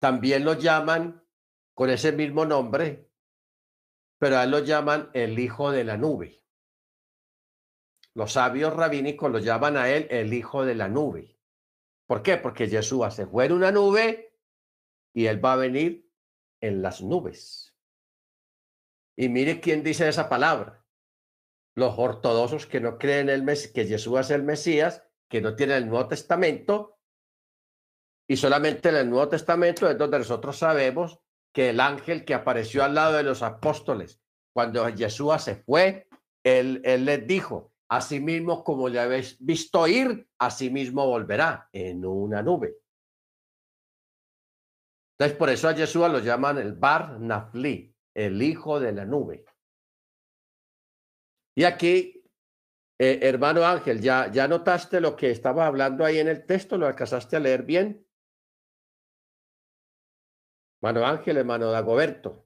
[0.00, 1.22] también lo llaman
[1.74, 3.10] con ese mismo nombre,
[4.18, 6.44] pero a él lo llaman el hijo de la nube.
[8.14, 11.33] Los sabios rabínicos lo llaman a él el hijo de la nube.
[12.06, 12.36] ¿Por qué?
[12.36, 14.36] Porque Yeshua se fue en una nube
[15.14, 16.10] y él va a venir
[16.60, 17.74] en las nubes.
[19.16, 20.84] Y mire quién dice esa palabra
[21.74, 25.88] los ortodoxos que no creen el que Jesús es el Mesías, que no tienen el
[25.88, 26.98] Nuevo Testamento,
[28.28, 31.20] y solamente en el Nuevo Testamento es donde nosotros sabemos
[31.52, 34.20] que el ángel que apareció al lado de los apóstoles,
[34.52, 36.08] cuando Jesús se fue,
[36.42, 37.73] él, él les dijo,
[38.20, 40.28] mismo como le habéis visto ir,
[40.70, 42.76] mismo volverá en una nube.
[45.16, 49.44] Entonces, por eso a Jesús lo llaman el Bar Nafli, el hijo de la nube.
[51.56, 52.24] Y aquí,
[52.98, 56.76] eh, hermano Ángel, ¿ya, ¿ya notaste lo que estaba hablando ahí en el texto?
[56.76, 58.04] ¿Lo alcanzaste a leer bien?
[60.82, 62.44] Hermano Ángel, hermano Dagoberto.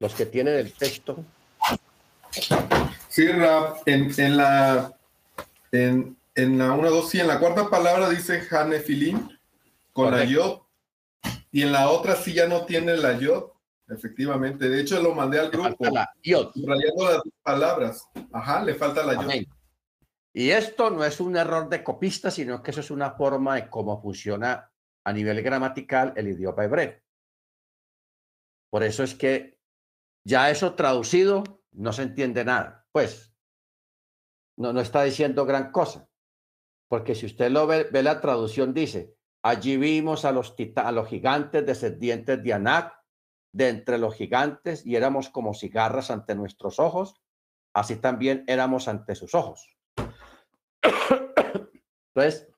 [0.00, 1.24] Los que tienen el texto.
[3.16, 3.24] Sí,
[3.86, 4.94] en, en la
[5.72, 9.38] en, en la 1, 2, sí, en la cuarta palabra dice Hanefilín
[9.94, 10.60] con la yod.
[11.50, 13.52] Y en la otra sí ya no tiene la yod.
[13.88, 15.86] Efectivamente, de hecho lo mandé al grupo.
[15.86, 18.06] La Rayando las palabras.
[18.34, 19.46] Ajá, le falta la yod.
[20.34, 23.70] Y esto no es un error de copista, sino que eso es una forma de
[23.70, 24.70] cómo funciona
[25.04, 27.00] a nivel gramatical el idioma hebreo.
[28.68, 29.58] Por eso es que
[30.22, 32.85] ya eso traducido no se entiende nada.
[32.96, 33.30] Pues
[34.56, 36.08] no, no está diciendo gran cosa.
[36.88, 41.06] Porque si usted lo ve, ve la traducción, dice, allí vimos a los, a los
[41.06, 42.94] gigantes descendientes de Anak
[43.52, 47.20] de entre los gigantes y éramos como cigarras ante nuestros ojos,
[47.74, 49.76] así también éramos ante sus ojos.
[52.14, 52.48] Entonces,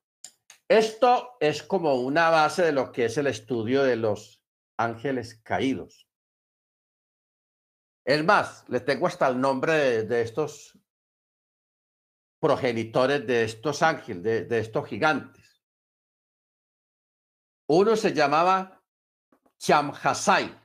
[0.68, 4.40] esto es como una base de lo que es el estudio de los
[4.76, 6.07] ángeles caídos.
[8.08, 10.78] Es más, le tengo hasta el nombre de, estos
[12.40, 15.62] progenitores de estos ángeles, de, estos gigantes.
[17.68, 18.82] Uno se llamaba
[19.58, 20.58] Chamhasai.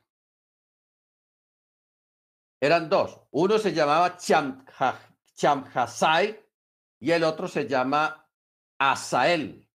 [2.62, 3.28] Eran dos.
[3.32, 6.50] Uno se llamaba Chamha- Chamhasai
[7.02, 8.26] y el otro se llama
[8.80, 9.70] Asael.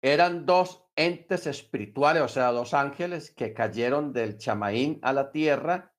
[0.00, 5.94] Eran dos entes espirituales, o sea, dos ángeles que cayeron del chamaín a la tierra.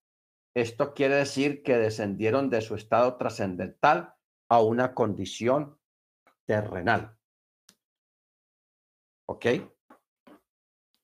[0.53, 4.15] Esto quiere decir que descendieron de su estado trascendental
[4.49, 5.77] a una condición
[6.45, 7.17] terrenal.
[9.27, 9.45] ¿Ok?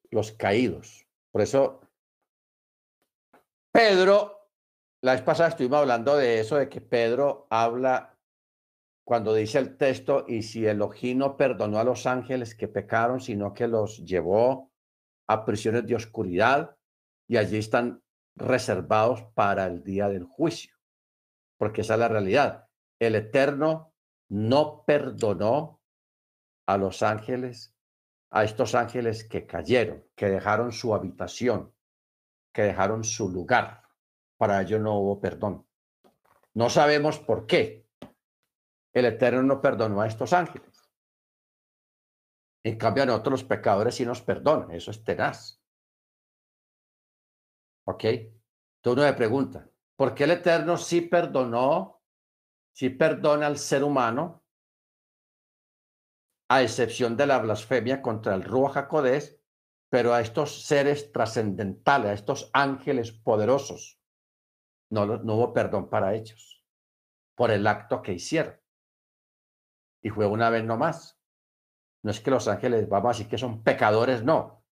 [0.09, 1.05] Los caídos.
[1.31, 1.81] Por eso,
[3.71, 4.49] Pedro,
[5.01, 8.10] la vez pasada estuvimos hablando de eso, de que Pedro habla
[9.03, 13.53] cuando dice el texto, y si Elohim no perdonó a los ángeles que pecaron, sino
[13.53, 14.71] que los llevó
[15.27, 16.75] a prisiones de oscuridad,
[17.27, 18.03] y allí están
[18.35, 20.75] reservados para el día del juicio,
[21.57, 22.67] porque esa es la realidad.
[22.99, 23.93] El Eterno
[24.29, 25.81] no perdonó
[26.67, 27.75] a los ángeles,
[28.29, 31.73] a estos ángeles que cayeron, que dejaron su habitación,
[32.53, 33.81] que dejaron su lugar.
[34.37, 35.65] Para ello no hubo perdón.
[36.53, 37.80] No sabemos por qué
[38.93, 40.89] el Eterno no perdonó a estos ángeles.
[42.63, 44.71] En cambio, a nosotros los pecadores sí nos perdonan.
[44.71, 45.61] Eso es tenaz.
[47.85, 48.03] ¿Ok?
[48.03, 48.37] Entonces
[48.85, 52.01] uno me pregunta, ¿por qué el Eterno sí perdonó,
[52.73, 54.43] sí perdona al ser humano,
[56.49, 59.39] a excepción de la blasfemia contra el Ruach HaKodesh,
[59.89, 63.99] pero a estos seres trascendentales, a estos ángeles poderosos,
[64.89, 66.63] no, no hubo perdón para ellos
[67.35, 68.60] por el acto que hicieron?
[70.01, 71.19] Y fue una vez no más.
[72.03, 74.63] No es que los ángeles, vamos a decir que son pecadores, no,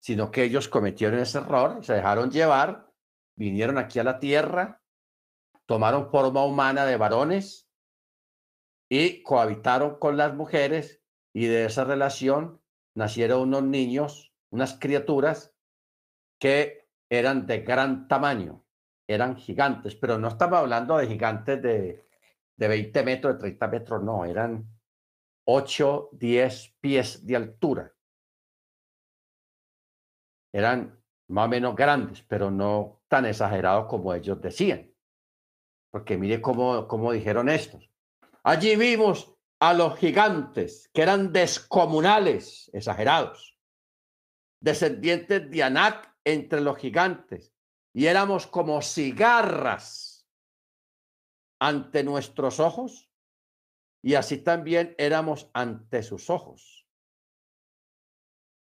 [0.00, 2.90] sino que ellos cometieron ese error, se dejaron llevar,
[3.36, 4.82] vinieron aquí a la tierra,
[5.66, 7.68] tomaron forma humana de varones
[8.88, 11.02] y cohabitaron con las mujeres
[11.34, 12.62] y de esa relación
[12.94, 15.54] nacieron unos niños, unas criaturas
[16.40, 18.64] que eran de gran tamaño,
[19.06, 22.08] eran gigantes, pero no estamos hablando de gigantes de,
[22.56, 24.77] de 20 metros, de 30 metros, no, eran
[25.50, 27.94] 8, 10 pies de altura.
[30.52, 34.92] Eran más o menos grandes, pero no tan exagerados como ellos decían.
[35.90, 37.90] Porque mire cómo, cómo dijeron estos.
[38.42, 43.58] Allí vimos a los gigantes, que eran descomunales, exagerados,
[44.60, 47.54] descendientes de Anak entre los gigantes,
[47.94, 50.28] y éramos como cigarras
[51.58, 53.07] ante nuestros ojos,
[54.02, 56.86] y así también éramos ante sus ojos.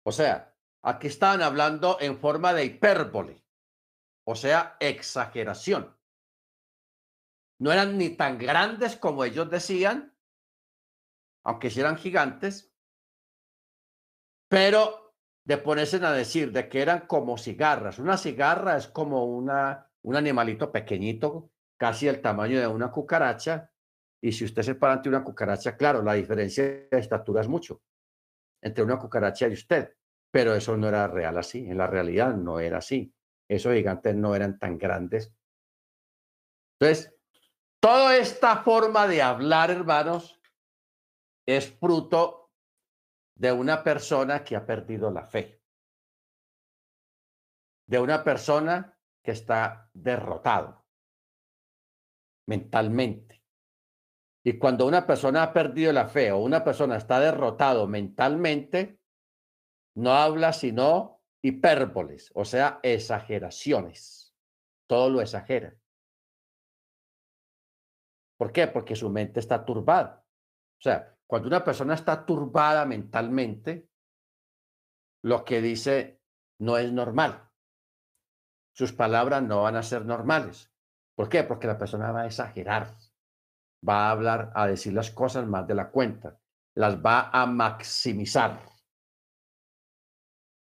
[0.04, 3.44] O sea, aquí estaban hablando en forma de hipérbole,
[4.24, 5.96] o sea, exageración.
[7.60, 10.16] No eran ni tan grandes como ellos decían,
[11.44, 12.72] aunque sí eran gigantes,
[14.48, 15.14] pero
[15.44, 17.98] de ponerse a decir de que eran como cigarras.
[17.98, 23.72] Una cigarra es como una, un animalito pequeñito, casi el tamaño de una cucaracha,
[24.20, 27.82] y si usted se para ante una cucaracha, claro, la diferencia de estatura es mucho
[28.62, 29.96] entre una cucaracha y usted,
[30.30, 33.14] pero eso no era real así, en la realidad no era así.
[33.48, 35.32] Esos gigantes no eran tan grandes.
[36.78, 37.14] Entonces,
[37.80, 40.40] toda esta forma de hablar, hermanos,
[41.46, 42.50] es fruto
[43.36, 45.62] de una persona que ha perdido la fe,
[47.86, 50.84] de una persona que está derrotado
[52.46, 53.37] mentalmente.
[54.48, 58.98] Y cuando una persona ha perdido la fe o una persona está derrotado mentalmente,
[59.94, 64.34] no habla sino hipérboles, o sea, exageraciones.
[64.86, 65.76] Todo lo exagera.
[68.38, 68.68] ¿Por qué?
[68.68, 70.24] Porque su mente está turbada.
[70.78, 73.90] O sea, cuando una persona está turbada mentalmente,
[75.24, 76.22] lo que dice
[76.58, 77.50] no es normal.
[78.72, 80.72] Sus palabras no van a ser normales.
[81.14, 81.44] ¿Por qué?
[81.44, 82.96] Porque la persona va a exagerar
[83.86, 86.38] va a hablar, a decir las cosas más de la cuenta,
[86.74, 88.60] las va a maximizar.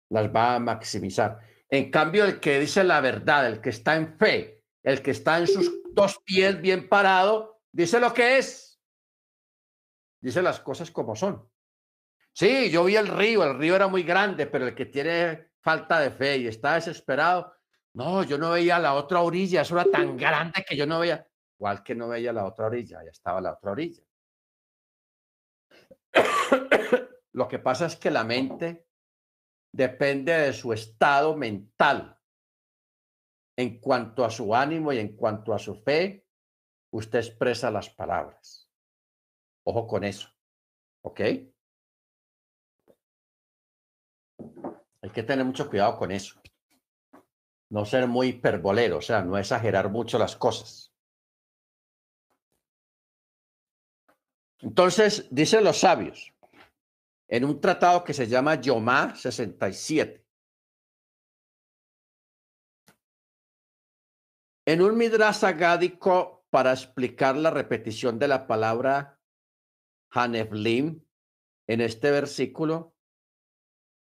[0.09, 1.39] Las va a maximizar.
[1.69, 5.39] En cambio, el que dice la verdad, el que está en fe, el que está
[5.39, 8.79] en sus dos pies bien parado, dice lo que es.
[10.21, 11.49] Dice las cosas como son.
[12.33, 15.99] Sí, yo vi el río, el río era muy grande, pero el que tiene falta
[15.99, 17.53] de fe y está desesperado,
[17.93, 21.25] no, yo no veía la otra orilla, eso era tan grande que yo no veía
[21.57, 24.03] igual que no veía la otra orilla, ya estaba la otra orilla.
[27.33, 28.87] Lo que pasa es que la mente
[29.73, 32.17] depende de su estado mental
[33.57, 36.25] en cuanto a su ánimo y en cuanto a su fe
[36.91, 38.69] usted expresa las palabras.
[39.65, 40.29] Ojo con eso.
[41.01, 41.19] ¿Ok?
[45.01, 46.39] Hay que tener mucho cuidado con eso.
[47.69, 50.94] No ser muy hiperbolero, o sea, no exagerar mucho las cosas.
[54.65, 56.33] Entonces, dicen los sabios,
[57.27, 60.25] en un tratado que se llama Yomá 67,
[64.65, 69.21] en un midrash agádico para explicar la repetición de la palabra
[70.09, 71.05] Haneflim
[71.67, 72.95] en este versículo,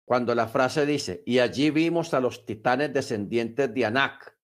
[0.05, 4.37] cuando la frase dice, y allí vimos a los titanes descendientes de Anak,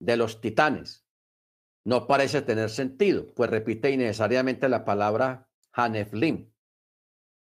[0.00, 1.06] de los titanes,
[1.84, 6.52] no parece tener sentido, pues repite innecesariamente la palabra Haneflim,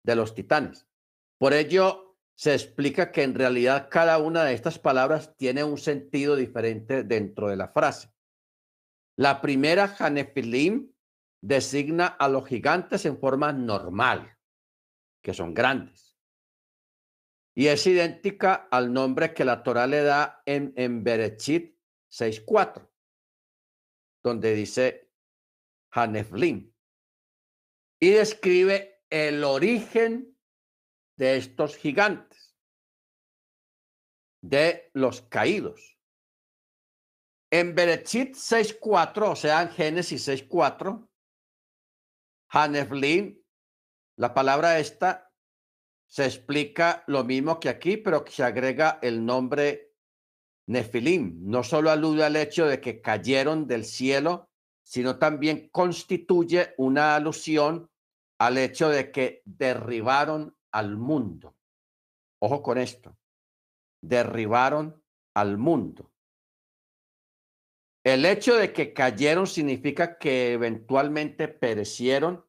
[0.02, 0.86] de los titanes.
[1.38, 6.36] Por ello, se explica que en realidad cada una de estas palabras tiene un sentido
[6.36, 8.12] diferente dentro de la frase.
[9.16, 10.92] La primera, Hanefilim,
[11.40, 14.36] designa a los gigantes en forma normal,
[15.22, 16.14] que son grandes
[17.54, 21.78] y es idéntica al nombre que la Torah le da en, en Berechit
[22.10, 22.88] 6.4,
[24.24, 25.12] donde dice
[25.92, 26.74] Haneflim,
[28.00, 30.36] y describe el origen
[31.16, 32.56] de estos gigantes,
[34.42, 35.98] de los caídos.
[37.52, 41.08] En Berechit 6.4, o sea, en Génesis 6.4,
[42.48, 43.40] Haneflim,
[44.16, 45.32] la palabra esta
[46.08, 49.93] se explica lo mismo que aquí, pero que se agrega el nombre
[50.66, 51.38] Nefilim.
[51.42, 54.48] No solo alude al hecho de que cayeron del cielo,
[54.82, 57.90] sino también constituye una alusión
[58.38, 61.56] al hecho de que derribaron al mundo.
[62.40, 63.16] Ojo con esto.
[64.02, 65.02] Derribaron
[65.34, 66.10] al mundo.
[68.04, 72.44] El hecho de que cayeron significa que eventualmente perecieron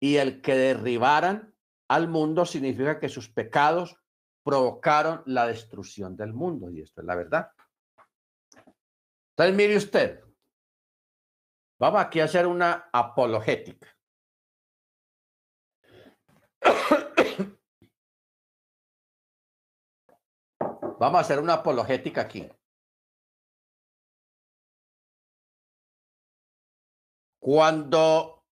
[0.00, 1.54] y el que derribaran
[1.88, 3.96] al mundo significa que sus pecados
[4.42, 6.70] provocaron la destrucción del mundo.
[6.70, 7.50] Y esto es la verdad.
[9.38, 10.24] Entonces, mire usted,
[11.78, 13.94] vamos aquí a hacer una apologética.
[20.98, 22.48] Vamos a hacer una apologética aquí.
[27.38, 28.46] Cuando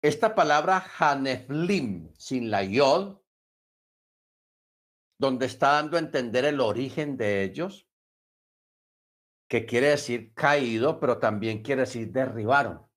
[0.00, 3.20] esta palabra Haneflim sin la yod,
[5.18, 7.86] donde está dando a entender el origen de ellos,
[9.52, 12.88] que quiere decir caído, pero también quiere decir derribaron.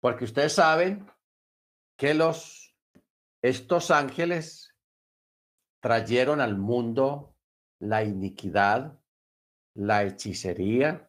[0.00, 1.06] Porque ustedes saben
[1.96, 2.76] que los
[3.40, 4.74] estos ángeles
[5.80, 7.36] trajeron al mundo
[7.78, 8.98] la iniquidad,
[9.74, 11.08] la hechicería,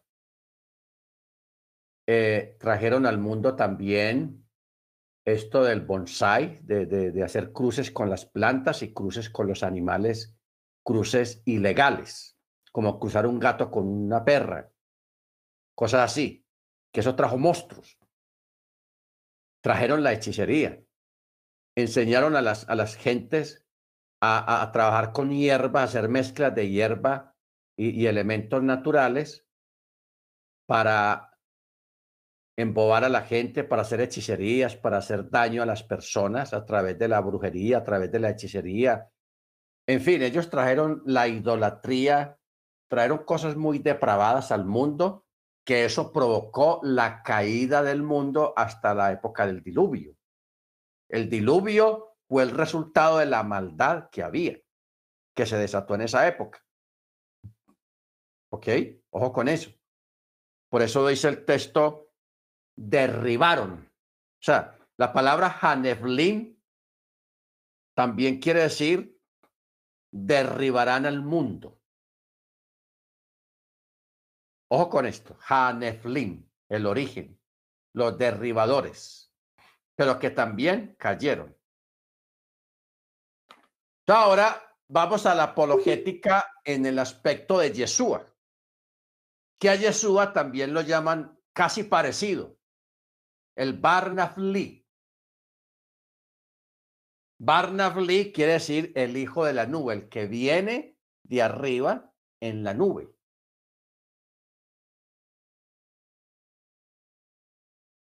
[2.06, 4.48] eh, trajeron al mundo también
[5.26, 10.38] esto del bonsai, de, de, hacer cruces con las plantas y cruces con los animales,
[10.84, 12.33] cruces ilegales,
[12.74, 14.72] como cruzar un gato con una perra,
[15.76, 16.44] cosas así,
[16.92, 18.00] que eso trajo monstruos.
[19.62, 20.82] Trajeron la hechicería,
[21.76, 23.64] enseñaron a las, a las gentes
[24.20, 27.36] a, a, trabajar con hierba, a hacer mezclas de hierba
[27.76, 29.46] y elementos naturales
[30.66, 31.38] para
[32.56, 36.98] embobar a la gente para hacer hechicerías, para hacer daño a las personas a través
[36.98, 39.10] de la brujería, a través de la hechicería.
[39.86, 42.38] En fin, ellos trajeron la idolatría,
[42.88, 45.26] trajeron cosas muy depravadas al mundo,
[45.64, 50.16] que eso provocó la caída del mundo hasta la época del diluvio.
[51.08, 54.58] El diluvio fue el resultado de la maldad que había,
[55.34, 56.64] que se desató en esa época.
[58.50, 58.68] ¿Ok?
[59.10, 59.70] Ojo con eso.
[60.68, 62.12] Por eso dice el texto
[62.76, 63.90] derribaron.
[63.90, 66.60] O sea, la palabra Haneflim
[67.94, 69.18] también quiere decir
[70.12, 71.80] derribarán al mundo.
[74.74, 77.40] Ojo con esto, Haneflim, el origen,
[77.92, 79.32] los derribadores,
[79.94, 81.56] pero que también cayeron.
[84.08, 88.34] Ahora vamos a la apologética en el aspecto de Yeshua,
[89.60, 92.58] que a Yeshua también lo llaman casi parecido,
[93.54, 94.84] el Barnafli.
[97.38, 102.74] Barnafli quiere decir el hijo de la nube, el que viene de arriba en la
[102.74, 103.13] nube.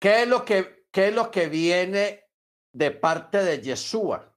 [0.00, 2.24] ¿Qué es lo que, qué es lo que viene
[2.72, 4.36] de parte de Yeshua?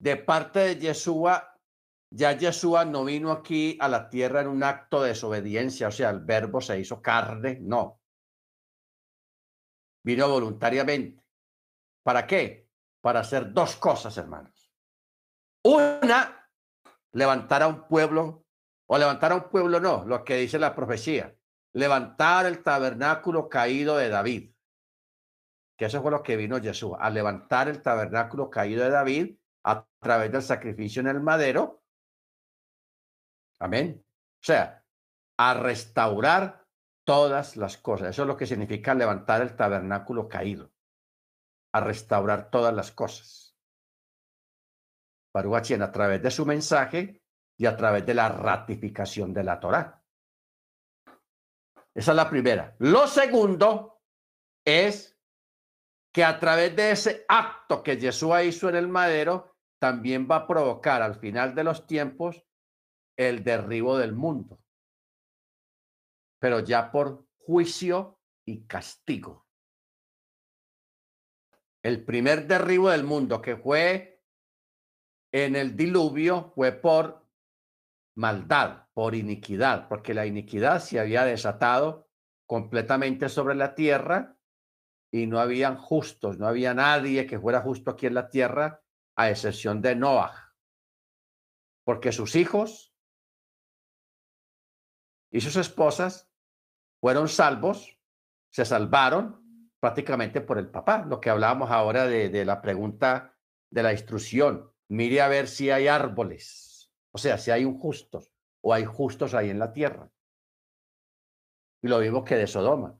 [0.00, 1.54] De parte de Yeshua,
[2.10, 6.10] ya Yeshua no vino aquí a la tierra en un acto de desobediencia, o sea,
[6.10, 8.00] el verbo se hizo carne, no.
[10.02, 11.22] vino voluntariamente.
[12.02, 12.70] ¿Para qué?
[13.02, 14.72] Para hacer dos cosas, hermanos.
[15.64, 16.50] Una,
[17.12, 18.46] levantar a un pueblo,
[18.86, 21.37] o levantar a un pueblo no, lo que dice la profecía,
[21.78, 24.50] levantar el tabernáculo caído de David.
[25.76, 29.86] Que eso fue lo que vino Jesús, a levantar el tabernáculo caído de David a
[30.00, 31.84] través del sacrificio en el madero.
[33.60, 34.04] Amén.
[34.04, 34.84] O sea,
[35.38, 36.66] a restaurar
[37.04, 38.10] todas las cosas.
[38.10, 40.72] Eso es lo que significa levantar el tabernáculo caído,
[41.72, 43.56] a restaurar todas las cosas.
[45.32, 47.22] Baruch a través de su mensaje
[47.56, 49.97] y a través de la ratificación de la Torá.
[51.98, 52.76] Esa es la primera.
[52.78, 54.00] Lo segundo
[54.64, 55.18] es
[56.12, 60.46] que a través de ese acto que Jesús hizo en el madero, también va a
[60.46, 62.44] provocar al final de los tiempos
[63.16, 64.60] el derribo del mundo
[66.38, 69.46] pero ya por juicio y castigo.
[71.82, 74.22] El primer derribo del mundo que fue
[75.32, 77.27] en el diluvio fue por
[78.18, 82.08] maldad, por iniquidad, porque la iniquidad se había desatado
[82.46, 84.36] completamente sobre la tierra
[85.12, 88.82] y no habían justos, no había nadie que fuera justo aquí en la tierra,
[89.16, 90.52] a excepción de Noah,
[91.84, 92.92] porque sus hijos
[95.30, 96.28] y sus esposas
[97.00, 98.00] fueron salvos,
[98.50, 103.36] se salvaron prácticamente por el papá, lo que hablábamos ahora de, la pregunta
[103.70, 104.72] de la instrucción.
[104.88, 106.67] Mire a ver si hay árboles,
[107.12, 110.10] o sea, si hay injustos o hay justos ahí en la tierra.
[111.82, 112.98] Y lo mismo que de Sodoma.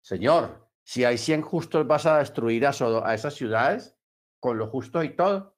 [0.00, 3.96] Señor, si hay 100 justos, ¿vas a destruir a, a esas ciudades
[4.38, 5.56] con lo justo y todo?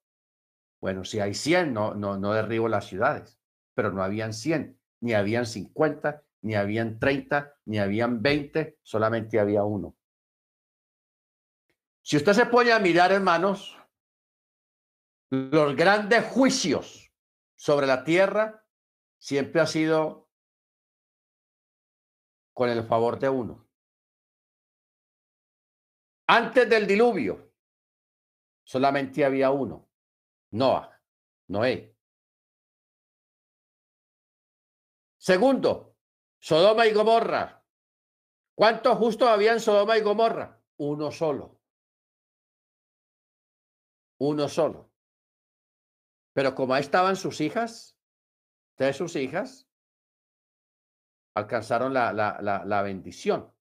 [0.81, 3.39] Bueno, si hay 100, no, no, no derribo las ciudades,
[3.75, 9.63] pero no habían 100, ni habían 50, ni habían 30, ni habían 20, solamente había
[9.63, 9.97] uno.
[12.03, 13.79] Si usted se pone a mirar, hermanos,
[15.31, 17.02] los grandes juicios
[17.63, 18.67] sobre la tierra
[19.19, 20.29] siempre ha sido
[22.53, 23.71] con el favor de uno.
[26.27, 27.55] Antes del diluvio,
[28.65, 29.89] solamente había uno,
[30.51, 31.01] Noah,
[31.51, 31.97] Noé.
[35.19, 35.97] Segundo,
[36.41, 37.65] Sodoma y Gomorra.
[38.57, 40.61] ¿Cuántos justos había en Sodoma y Gomorra?
[40.79, 41.61] Uno solo.
[44.19, 44.92] Uno solo.
[46.33, 47.99] Pero como ahí estaban sus hijas,
[48.79, 49.69] de sus hijas,
[51.35, 53.53] alcanzaron la, la, la, la bendición.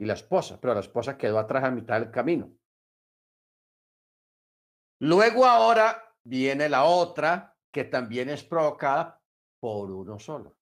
[0.00, 2.56] Y la esposa, pero la esposa quedó atrás a mitad del camino.
[5.00, 9.20] Luego ahora viene la otra que también es provocada
[9.60, 10.56] por uno solo.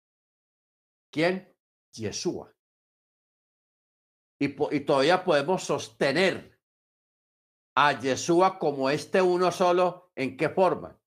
[1.11, 1.55] ¿Quién?
[1.93, 2.55] Yeshua.
[4.39, 6.59] Y, y todavía podemos sostener
[7.75, 10.13] a Yeshua como este uno solo.
[10.15, 10.99] ¿En qué forma?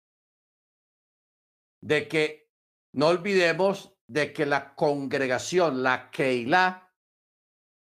[1.81, 2.49] De que
[2.93, 6.91] no olvidemos de que la congregación, la Keilah,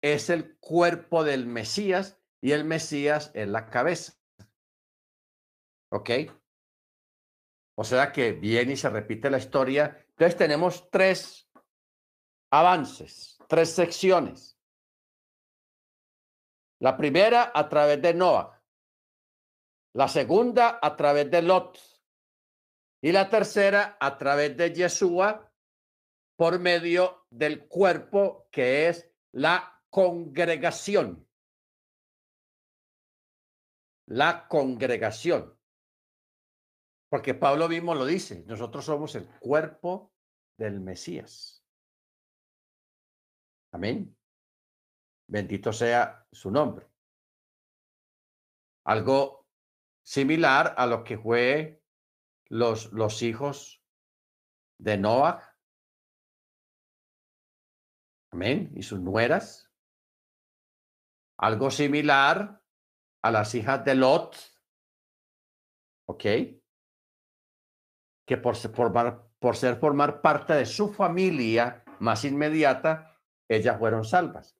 [0.02, 4.14] es el cuerpo del Mesías y el Mesías es la cabeza.
[5.92, 6.10] ¿Ok?
[7.78, 10.06] O sea que viene y se repite la historia.
[10.10, 11.50] Entonces tenemos tres
[12.52, 14.60] avances, tres secciones.
[16.80, 18.62] La primera a través de Noah,
[19.94, 21.95] la segunda a través de Lot
[23.06, 25.54] y la tercera a través de Yeshua
[26.36, 31.30] por medio del cuerpo que es la congregación.
[34.08, 35.56] La congregación.
[37.08, 40.12] Porque Pablo mismo lo dice, nosotros somos el cuerpo
[40.58, 41.64] del Mesías.
[43.72, 44.18] Amén.
[45.28, 46.88] Bendito sea su nombre.
[48.84, 49.46] Algo
[50.04, 51.85] similar a lo que fue
[52.50, 53.84] los, los hijos
[54.78, 55.56] de Noah.
[58.32, 58.72] Amén.
[58.76, 59.72] Y sus nueras.
[61.38, 62.62] Algo similar
[63.22, 64.36] a las hijas de Lot.
[66.08, 66.24] ¿Ok?
[68.26, 68.56] Que por,
[69.40, 74.58] por ser formar parte de su familia más inmediata, ellas fueron salvas.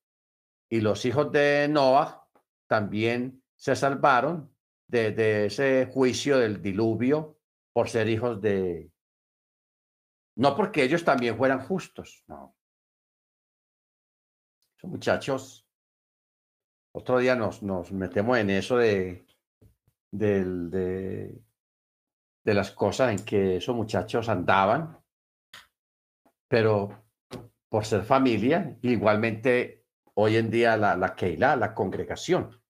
[0.70, 2.28] Y los hijos de Noah
[2.68, 4.56] también se salvaron
[4.88, 7.35] de, ese juicio del diluvio
[7.76, 8.90] por ser hijos de...
[10.38, 12.56] No porque ellos también fueran justos, no.
[14.78, 15.68] Esos muchachos,
[16.94, 19.28] otro día nos, nos metemos en eso de,
[20.12, 21.44] de,
[22.46, 24.98] de las cosas en que esos muchachos andaban,
[26.48, 27.10] pero
[27.70, 32.62] por ser familia, igualmente hoy en día la, la Keilah, la congregación.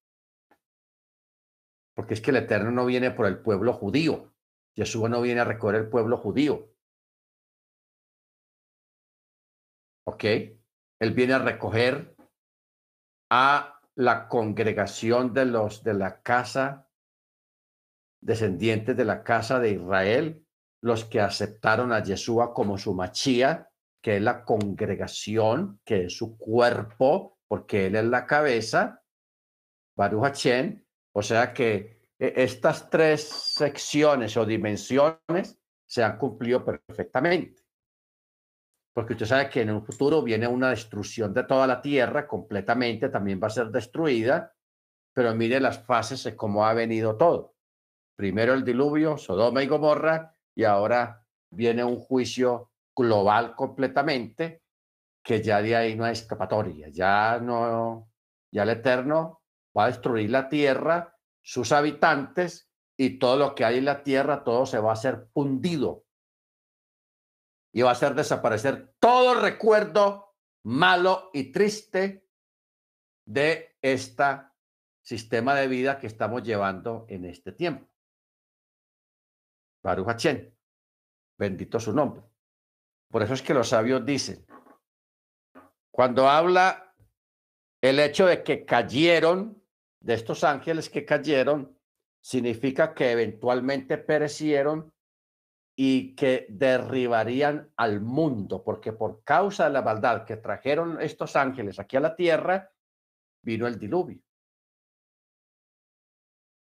[1.95, 4.34] Porque es que el Eterno no viene por el pueblo judío.
[4.75, 6.69] Jesús no viene a recoger el pueblo judío.
[10.07, 10.23] ¿Ok?
[10.23, 12.15] Él viene a recoger
[13.31, 16.89] a la congregación de los de la casa,
[18.21, 20.45] descendientes de la casa de Israel,
[20.81, 23.71] los que aceptaron a Yeshua como su machía,
[24.01, 29.03] que es la congregación, que es su cuerpo, porque él es la cabeza,
[29.95, 30.47] Baruch
[31.13, 37.63] o sea que estas tres secciones o dimensiones se han cumplido perfectamente.
[38.93, 43.09] Porque usted sabe que en un futuro viene una destrucción de toda la tierra completamente,
[43.09, 44.53] también va a ser destruida,
[45.13, 47.55] pero mire las fases de cómo ha venido todo.
[48.15, 54.61] Primero el diluvio, Sodoma y Gomorra, y ahora viene un juicio global completamente,
[55.21, 58.11] que ya de ahí no hay escapatoria, ya no,
[58.51, 59.41] ya el Eterno
[59.77, 61.14] va a destruir la tierra,
[61.45, 65.29] sus habitantes y todo lo que hay en la tierra, todo se va a hacer
[65.31, 66.05] fundido.
[67.71, 72.27] Y va a hacer desaparecer todo recuerdo malo y triste
[73.27, 74.23] de este
[75.03, 77.87] sistema de vida que estamos llevando en este tiempo.
[79.83, 80.57] Baruch Hachén,
[81.37, 82.23] bendito su nombre.
[83.11, 84.47] Por eso es que los sabios dicen,
[85.91, 86.95] cuando habla
[87.81, 89.64] el hecho de que cayeron
[90.05, 91.75] de estos ángeles que cayeron
[92.21, 94.93] significa que eventualmente perecieron
[95.75, 101.79] y que derribarían al mundo, porque por causa de la maldad que trajeron estos ángeles
[101.79, 102.71] aquí a la tierra,
[103.43, 104.21] vino el diluvio.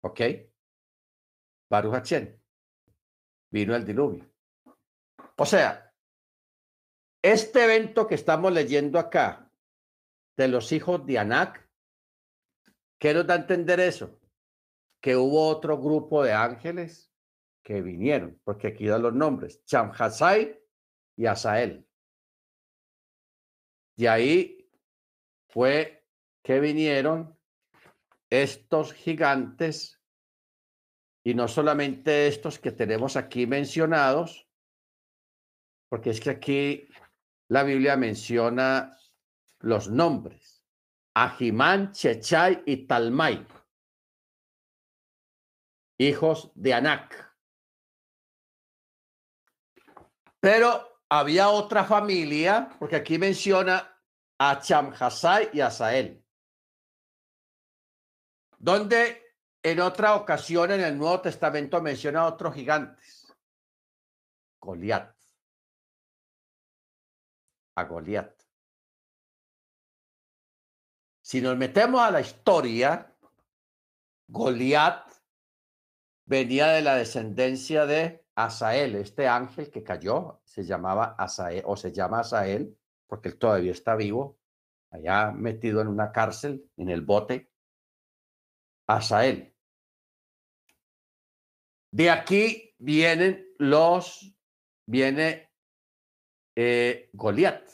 [0.04, 0.22] ¿Ok?
[1.70, 2.14] Baruch
[3.52, 4.26] Vino el diluvio.
[5.38, 5.94] O sea,
[7.22, 9.52] este evento que estamos leyendo acá
[10.36, 11.67] de los hijos de Anak
[13.00, 14.20] ¿Qué nos da entender eso?
[15.02, 17.14] Que hubo otro grupo de ángeles
[17.64, 20.60] que vinieron, porque aquí dan los nombres, Chamhasai
[21.16, 21.86] y Asael.
[23.98, 24.70] Y ahí
[25.50, 26.06] fue
[26.44, 27.38] que vinieron
[28.30, 30.02] estos gigantes,
[31.24, 34.48] y no solamente estos que tenemos aquí mencionados,
[35.90, 36.88] porque es que aquí
[37.50, 38.98] la Biblia menciona
[39.60, 40.57] los nombres.
[41.20, 43.44] Ahimán, Chechay y Talmai,
[45.98, 47.36] hijos de Anac.
[50.40, 54.00] Pero había otra familia, porque aquí menciona
[54.38, 56.24] a Chamhasai y a Sael,
[58.60, 63.26] donde en otra ocasión en el Nuevo Testamento menciona a otros gigantes,
[64.62, 65.16] Goliat,
[67.76, 68.37] a Goliat.
[71.28, 73.14] Si nos metemos a la historia,
[74.30, 75.12] Goliat
[76.26, 81.92] venía de la descendencia de Asael, este ángel que cayó, se llamaba Asael o se
[81.92, 84.40] llama Asael porque él todavía está vivo,
[84.90, 87.52] allá metido en una cárcel, en el bote.
[88.88, 89.54] Asael.
[91.92, 94.34] De aquí vienen los,
[94.86, 95.52] viene
[96.56, 97.68] eh, Goliat.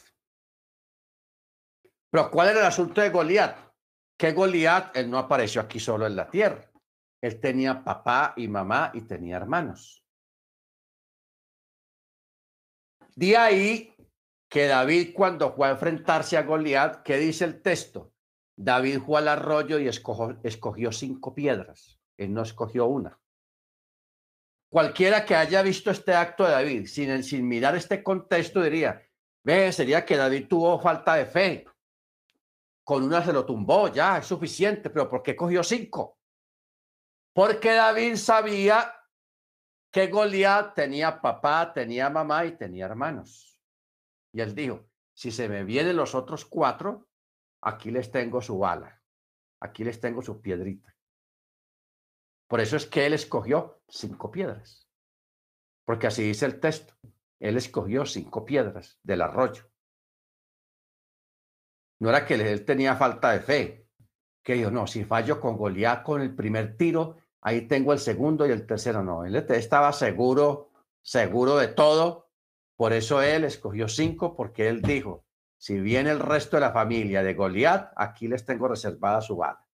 [2.14, 3.58] Pero ¿cuál era el asunto de Goliat?
[4.16, 6.72] Que Goliat, él no apareció aquí solo en la tierra.
[7.20, 10.06] Él tenía papá y mamá y tenía hermanos.
[13.16, 13.96] De ahí
[14.48, 18.14] que David cuando fue a enfrentarse a Goliat, ¿qué dice el texto?
[18.56, 22.00] David fue al arroyo y escogió, cinco piedras.
[22.16, 23.20] Él no escogió una.
[24.72, 29.02] Cualquiera que haya visto este acto de David sin, sin mirar este contexto diría,
[29.44, 31.73] ve, sería que David tuvo falta de fe
[32.84, 36.20] con una se lo tumbó, ya es suficiente, pero ¿por qué cogió cinco?
[37.34, 38.94] Porque David sabía
[39.92, 43.60] que Goliat tenía papá, tenía mamá y tenía hermanos.
[44.34, 47.08] Y él dijo, si se me vienen los otros cuatro,
[47.62, 49.02] aquí les tengo su bala,
[49.60, 50.96] aquí les tengo su piedrita.
[52.48, 54.88] Por eso es que él escogió cinco piedras,
[55.86, 56.96] porque así dice el texto.
[57.40, 59.73] Él escogió cinco piedras del arroyo.
[62.04, 63.88] No era que él tenía falta de fe,
[64.44, 68.46] que yo no, si fallo con Goliat con el primer tiro, ahí tengo el segundo
[68.46, 69.02] y el tercero.
[69.02, 70.70] No, él estaba seguro,
[71.02, 72.30] seguro de todo.
[72.76, 75.24] Por eso él escogió cinco, porque él dijo,
[75.58, 79.66] si viene el resto de la familia de Goliat, aquí les tengo reservada su bala.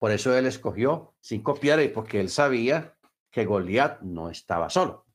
[0.00, 2.98] Por eso él escogió cinco piedras y porque él sabía
[3.30, 5.06] que Goliat no estaba solo.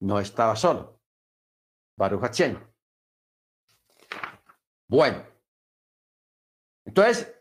[0.00, 1.00] No estaba solo.
[1.96, 2.20] Baruch
[4.90, 5.22] Bueno,
[6.86, 7.38] entonces,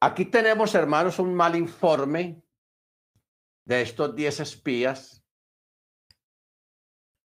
[0.00, 2.42] aquí tenemos, hermanos, un mal informe
[3.64, 5.24] de estos 10 espías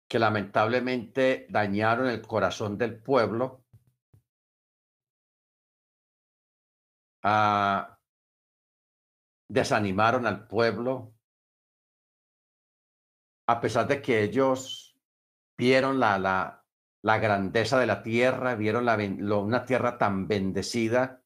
[0.09, 3.65] que lamentablemente dañaron el corazón del pueblo.
[7.23, 7.97] Ah,
[9.49, 11.15] desanimaron al pueblo,
[13.47, 14.99] a pesar de que ellos
[15.57, 16.62] vieron la, la,
[17.03, 18.97] la grandeza de la tierra, vieron la,
[19.39, 21.25] una tierra tan bendecida,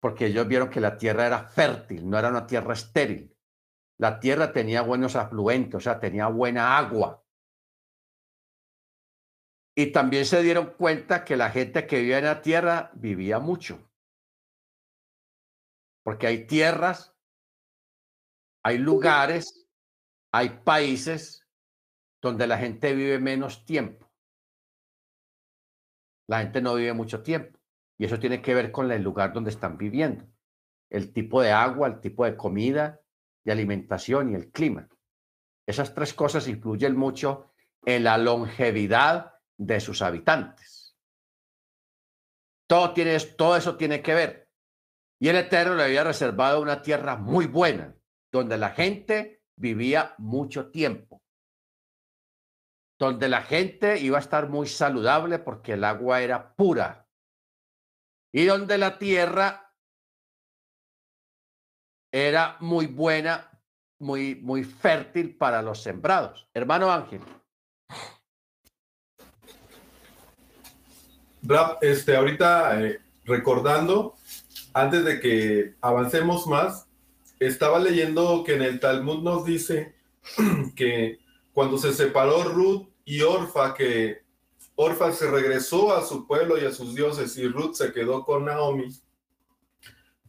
[0.00, 3.36] porque ellos vieron que la tierra era fértil, no era una tierra estéril.
[3.98, 7.24] La tierra tenía buenos afluentes, o sea, tenía buena agua.
[9.74, 13.90] Y también se dieron cuenta que la gente que vivía en la tierra vivía mucho.
[16.04, 17.14] Porque hay tierras,
[18.62, 19.68] hay lugares,
[20.32, 21.45] hay países
[22.20, 24.10] donde la gente vive menos tiempo.
[26.28, 27.58] La gente no vive mucho tiempo.
[27.98, 30.26] Y eso tiene que ver con el lugar donde están viviendo.
[30.90, 33.00] El tipo de agua, el tipo de comida,
[33.44, 34.88] de alimentación y el clima.
[35.66, 37.52] Esas tres cosas influyen mucho
[37.84, 40.96] en la longevidad de sus habitantes.
[42.68, 44.50] Todo, tiene, todo eso tiene que ver.
[45.18, 47.96] Y el Eterno le había reservado una tierra muy buena,
[48.30, 51.22] donde la gente vivía mucho tiempo,
[52.98, 57.06] donde la gente iba a estar muy saludable porque el agua era pura
[58.32, 59.74] y donde la tierra
[62.12, 63.50] era muy buena,
[63.98, 66.48] muy, muy fértil para los sembrados.
[66.54, 67.20] Hermano Ángel.
[71.80, 74.14] este, ahorita eh, recordando,
[74.72, 76.88] antes de que avancemos más,
[77.38, 79.94] estaba leyendo que en el Talmud nos dice
[80.76, 81.20] que
[81.56, 84.26] cuando se separó Ruth y Orfa, que
[84.74, 88.44] Orfa se regresó a su pueblo y a sus dioses y Ruth se quedó con
[88.44, 88.94] Naomi,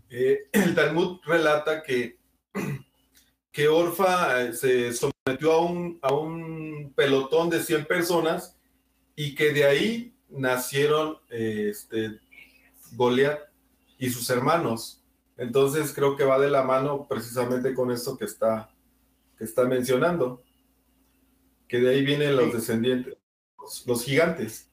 [0.09, 2.17] eh, el Talmud relata que,
[3.51, 8.57] que Orfa eh, se sometió a un, a un pelotón de 100 personas
[9.13, 12.21] y que de ahí nacieron eh, este,
[12.93, 13.41] Goliat
[13.97, 15.03] y sus hermanos.
[15.35, 18.69] Entonces creo que va de la mano precisamente con esto que está,
[19.37, 20.41] que está mencionando,
[21.67, 23.17] que de ahí vienen los descendientes,
[23.85, 24.69] los, gigantes.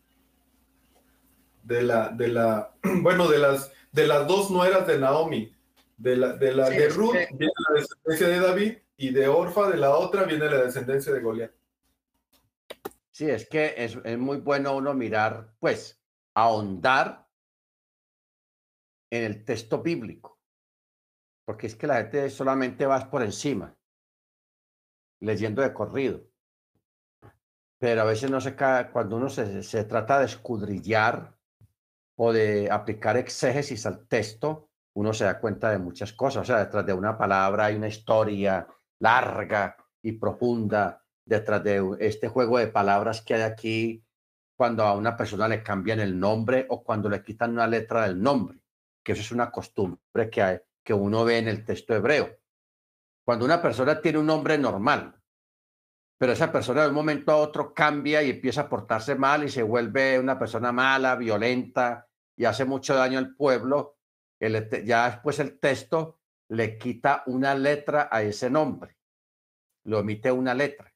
[1.63, 5.55] De la, de la, bueno, de las de las dos nueras de Naomi.
[5.97, 9.77] De la de, la, de Ruth viene la descendencia de David y de Orfa, de
[9.77, 11.53] la otra, viene la descendencia de Goliat.
[13.13, 16.01] Sí, es que es, es muy bueno uno mirar, pues,
[16.35, 17.29] ahondar
[19.11, 20.41] en el texto bíblico,
[21.45, 23.77] porque es que la gente solamente va por encima,
[25.21, 26.27] leyendo de corrido.
[27.85, 31.37] Pero a veces no se cuando uno se, se trata de escudrillar
[32.16, 36.45] o de aplicar exégesis al texto, uno se da cuenta de muchas cosas.
[36.45, 38.66] O sea, detrás de una palabra hay una historia
[39.01, 41.05] larga y profunda.
[41.26, 44.03] Detrás de este juego de palabras que hay aquí,
[44.57, 48.18] cuando a una persona le cambian el nombre o cuando le quitan una letra del
[48.18, 48.61] nombre,
[49.03, 52.35] que eso es una costumbre que, hay, que uno ve en el texto hebreo.
[53.26, 55.20] Cuando una persona tiene un nombre normal,
[56.19, 59.49] pero esa persona de un momento a otro cambia y empieza a portarse mal y
[59.49, 63.99] se vuelve una persona mala, violenta y hace mucho daño al pueblo,
[64.39, 68.97] el, ya después el texto le quita una letra a ese nombre,
[69.85, 70.93] lo omite una letra.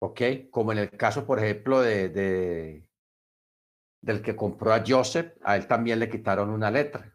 [0.00, 0.20] ¿Ok?
[0.50, 2.88] Como en el caso, por ejemplo, de, de
[4.02, 7.13] del que compró a Joseph, a él también le quitaron una letra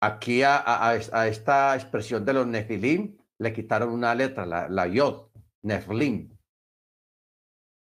[0.00, 0.94] aquí a,
[1.26, 5.28] esta expresión de los nefilim le quitaron una letra, la, la yod,
[5.62, 6.36] nefilim.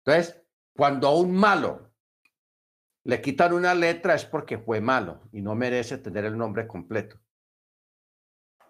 [0.05, 0.43] Entonces,
[0.75, 1.93] cuando a un malo
[3.05, 7.19] le quitan una letra es porque fue malo y no merece tener el nombre completo.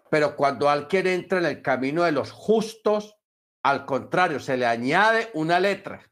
[0.09, 3.17] Pero cuando alguien entra en el camino de los justos,
[3.63, 6.09] al contrario, se le añade una letra.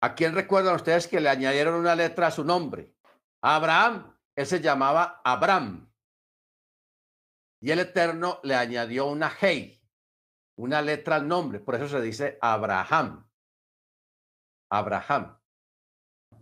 [0.00, 2.94] ¿A quién recuerdan ustedes que le añadieron una letra a su nombre?
[3.42, 5.92] Abraham, él se llamaba Abraham.
[7.60, 9.80] Y el Eterno le añadió una hey,
[10.56, 11.60] una letra al nombre.
[11.60, 13.28] Por eso se dice Abraham.
[14.70, 15.38] Abraham.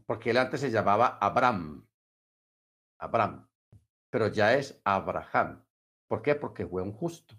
[0.06, 1.86] Porque él antes se llamaba Abraham.
[2.98, 3.48] Abraham.
[4.10, 5.64] Pero ya es Abraham.
[6.08, 6.34] ¿Por qué?
[6.34, 7.34] Porque fue un justo.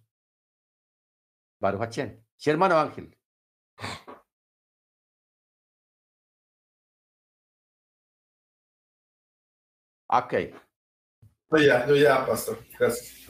[1.59, 1.93] Baruch
[2.35, 3.15] Sí, hermano Ángel.
[10.11, 10.33] Ok.
[11.51, 12.59] Yo ya, yo ya, pastor.
[12.77, 13.29] Gracias.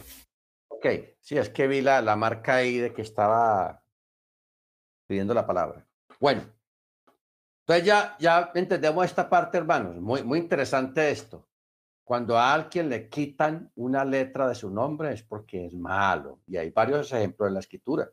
[0.67, 0.85] Ok,
[1.19, 3.83] sí, es que vi la, la marca ahí de que estaba
[5.07, 5.85] pidiendo la palabra.
[6.19, 6.41] Bueno,
[7.61, 9.95] entonces ya, ya entendemos esta parte, hermanos.
[9.97, 11.47] Muy, muy interesante esto.
[12.03, 16.41] Cuando a alguien le quitan una letra de su nombre es porque es malo.
[16.47, 18.11] Y hay varios ejemplos en la escritura.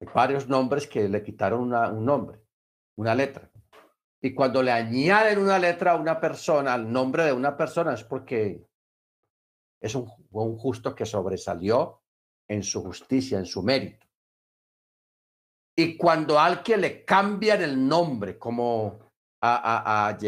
[0.00, 2.40] Hay varios nombres que le quitaron un nombre,
[2.96, 3.50] una letra.
[4.26, 8.02] Y cuando le añaden una letra a una persona, al nombre de una persona, es
[8.02, 8.66] porque
[9.80, 10.04] es un,
[10.58, 12.02] justo que sobresalió
[12.48, 14.04] en su justicia, en su mérito.
[15.76, 18.98] Y cuando alguien le cambian el nombre, como
[19.42, 20.18] a, a, a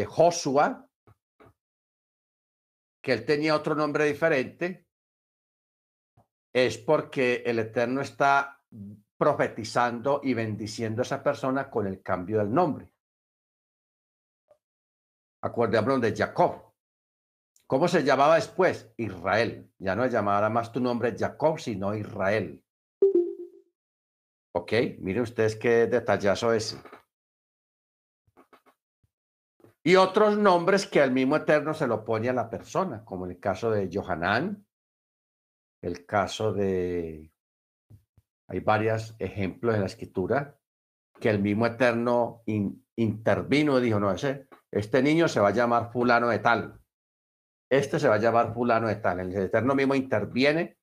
[3.01, 4.87] que él tenía otro nombre diferente,
[6.53, 8.63] es porque el Eterno está
[9.17, 12.93] profetizando y bendiciendo a esa persona con el cambio del nombre.
[15.41, 16.73] Acuérdate de Jacob.
[17.65, 18.91] ¿Cómo se llamaba después?
[18.97, 19.71] Israel.
[19.77, 22.63] Ya no llamaba más tu nombre Jacob, sino Israel.
[24.55, 26.77] Ok, miren ustedes qué detallazo es.
[29.83, 33.31] Y otros nombres que el mismo Eterno se lo pone a la persona, como en
[33.31, 34.65] el caso de Johanán,
[35.81, 37.31] el caso de...
[38.47, 40.59] Hay varios ejemplos en la escritura
[41.19, 42.41] que el mismo Eterno
[42.95, 46.79] intervino y dijo, no, ese, este niño se va a llamar fulano de tal.
[47.69, 49.19] Este se va a llamar fulano de tal.
[49.19, 50.77] El Eterno mismo interviene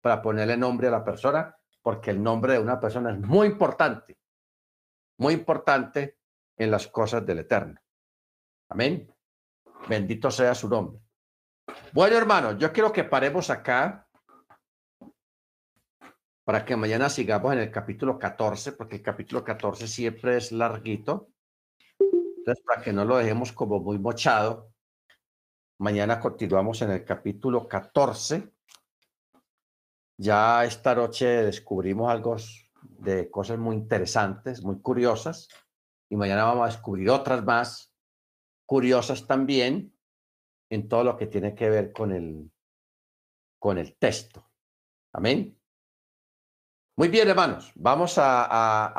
[0.00, 4.18] para ponerle nombre a la persona, porque el nombre de una persona es muy importante,
[5.18, 6.18] muy importante
[6.56, 7.80] en las cosas del Eterno.
[8.68, 9.12] Amén.
[9.88, 11.00] Bendito sea su nombre.
[11.92, 14.08] Bueno, hermanos, yo quiero que paremos acá
[16.44, 21.28] para que mañana sigamos en el capítulo 14, porque el capítulo 14 siempre es larguito.
[22.42, 24.72] Entonces, para que no lo dejemos como muy mochado,
[25.78, 28.52] mañana continuamos en el capítulo 14.
[30.18, 32.34] Ya esta noche descubrimos algo
[32.82, 35.48] de cosas muy interesantes, muy curiosas,
[36.10, 37.94] y mañana vamos a descubrir otras más
[38.66, 39.96] curiosas también
[40.68, 42.50] en todo lo que tiene que ver con el,
[43.60, 44.50] con el texto.
[45.12, 45.56] Amén.
[46.96, 47.70] Muy bien, hermanos.
[47.76, 48.90] Vamos a, a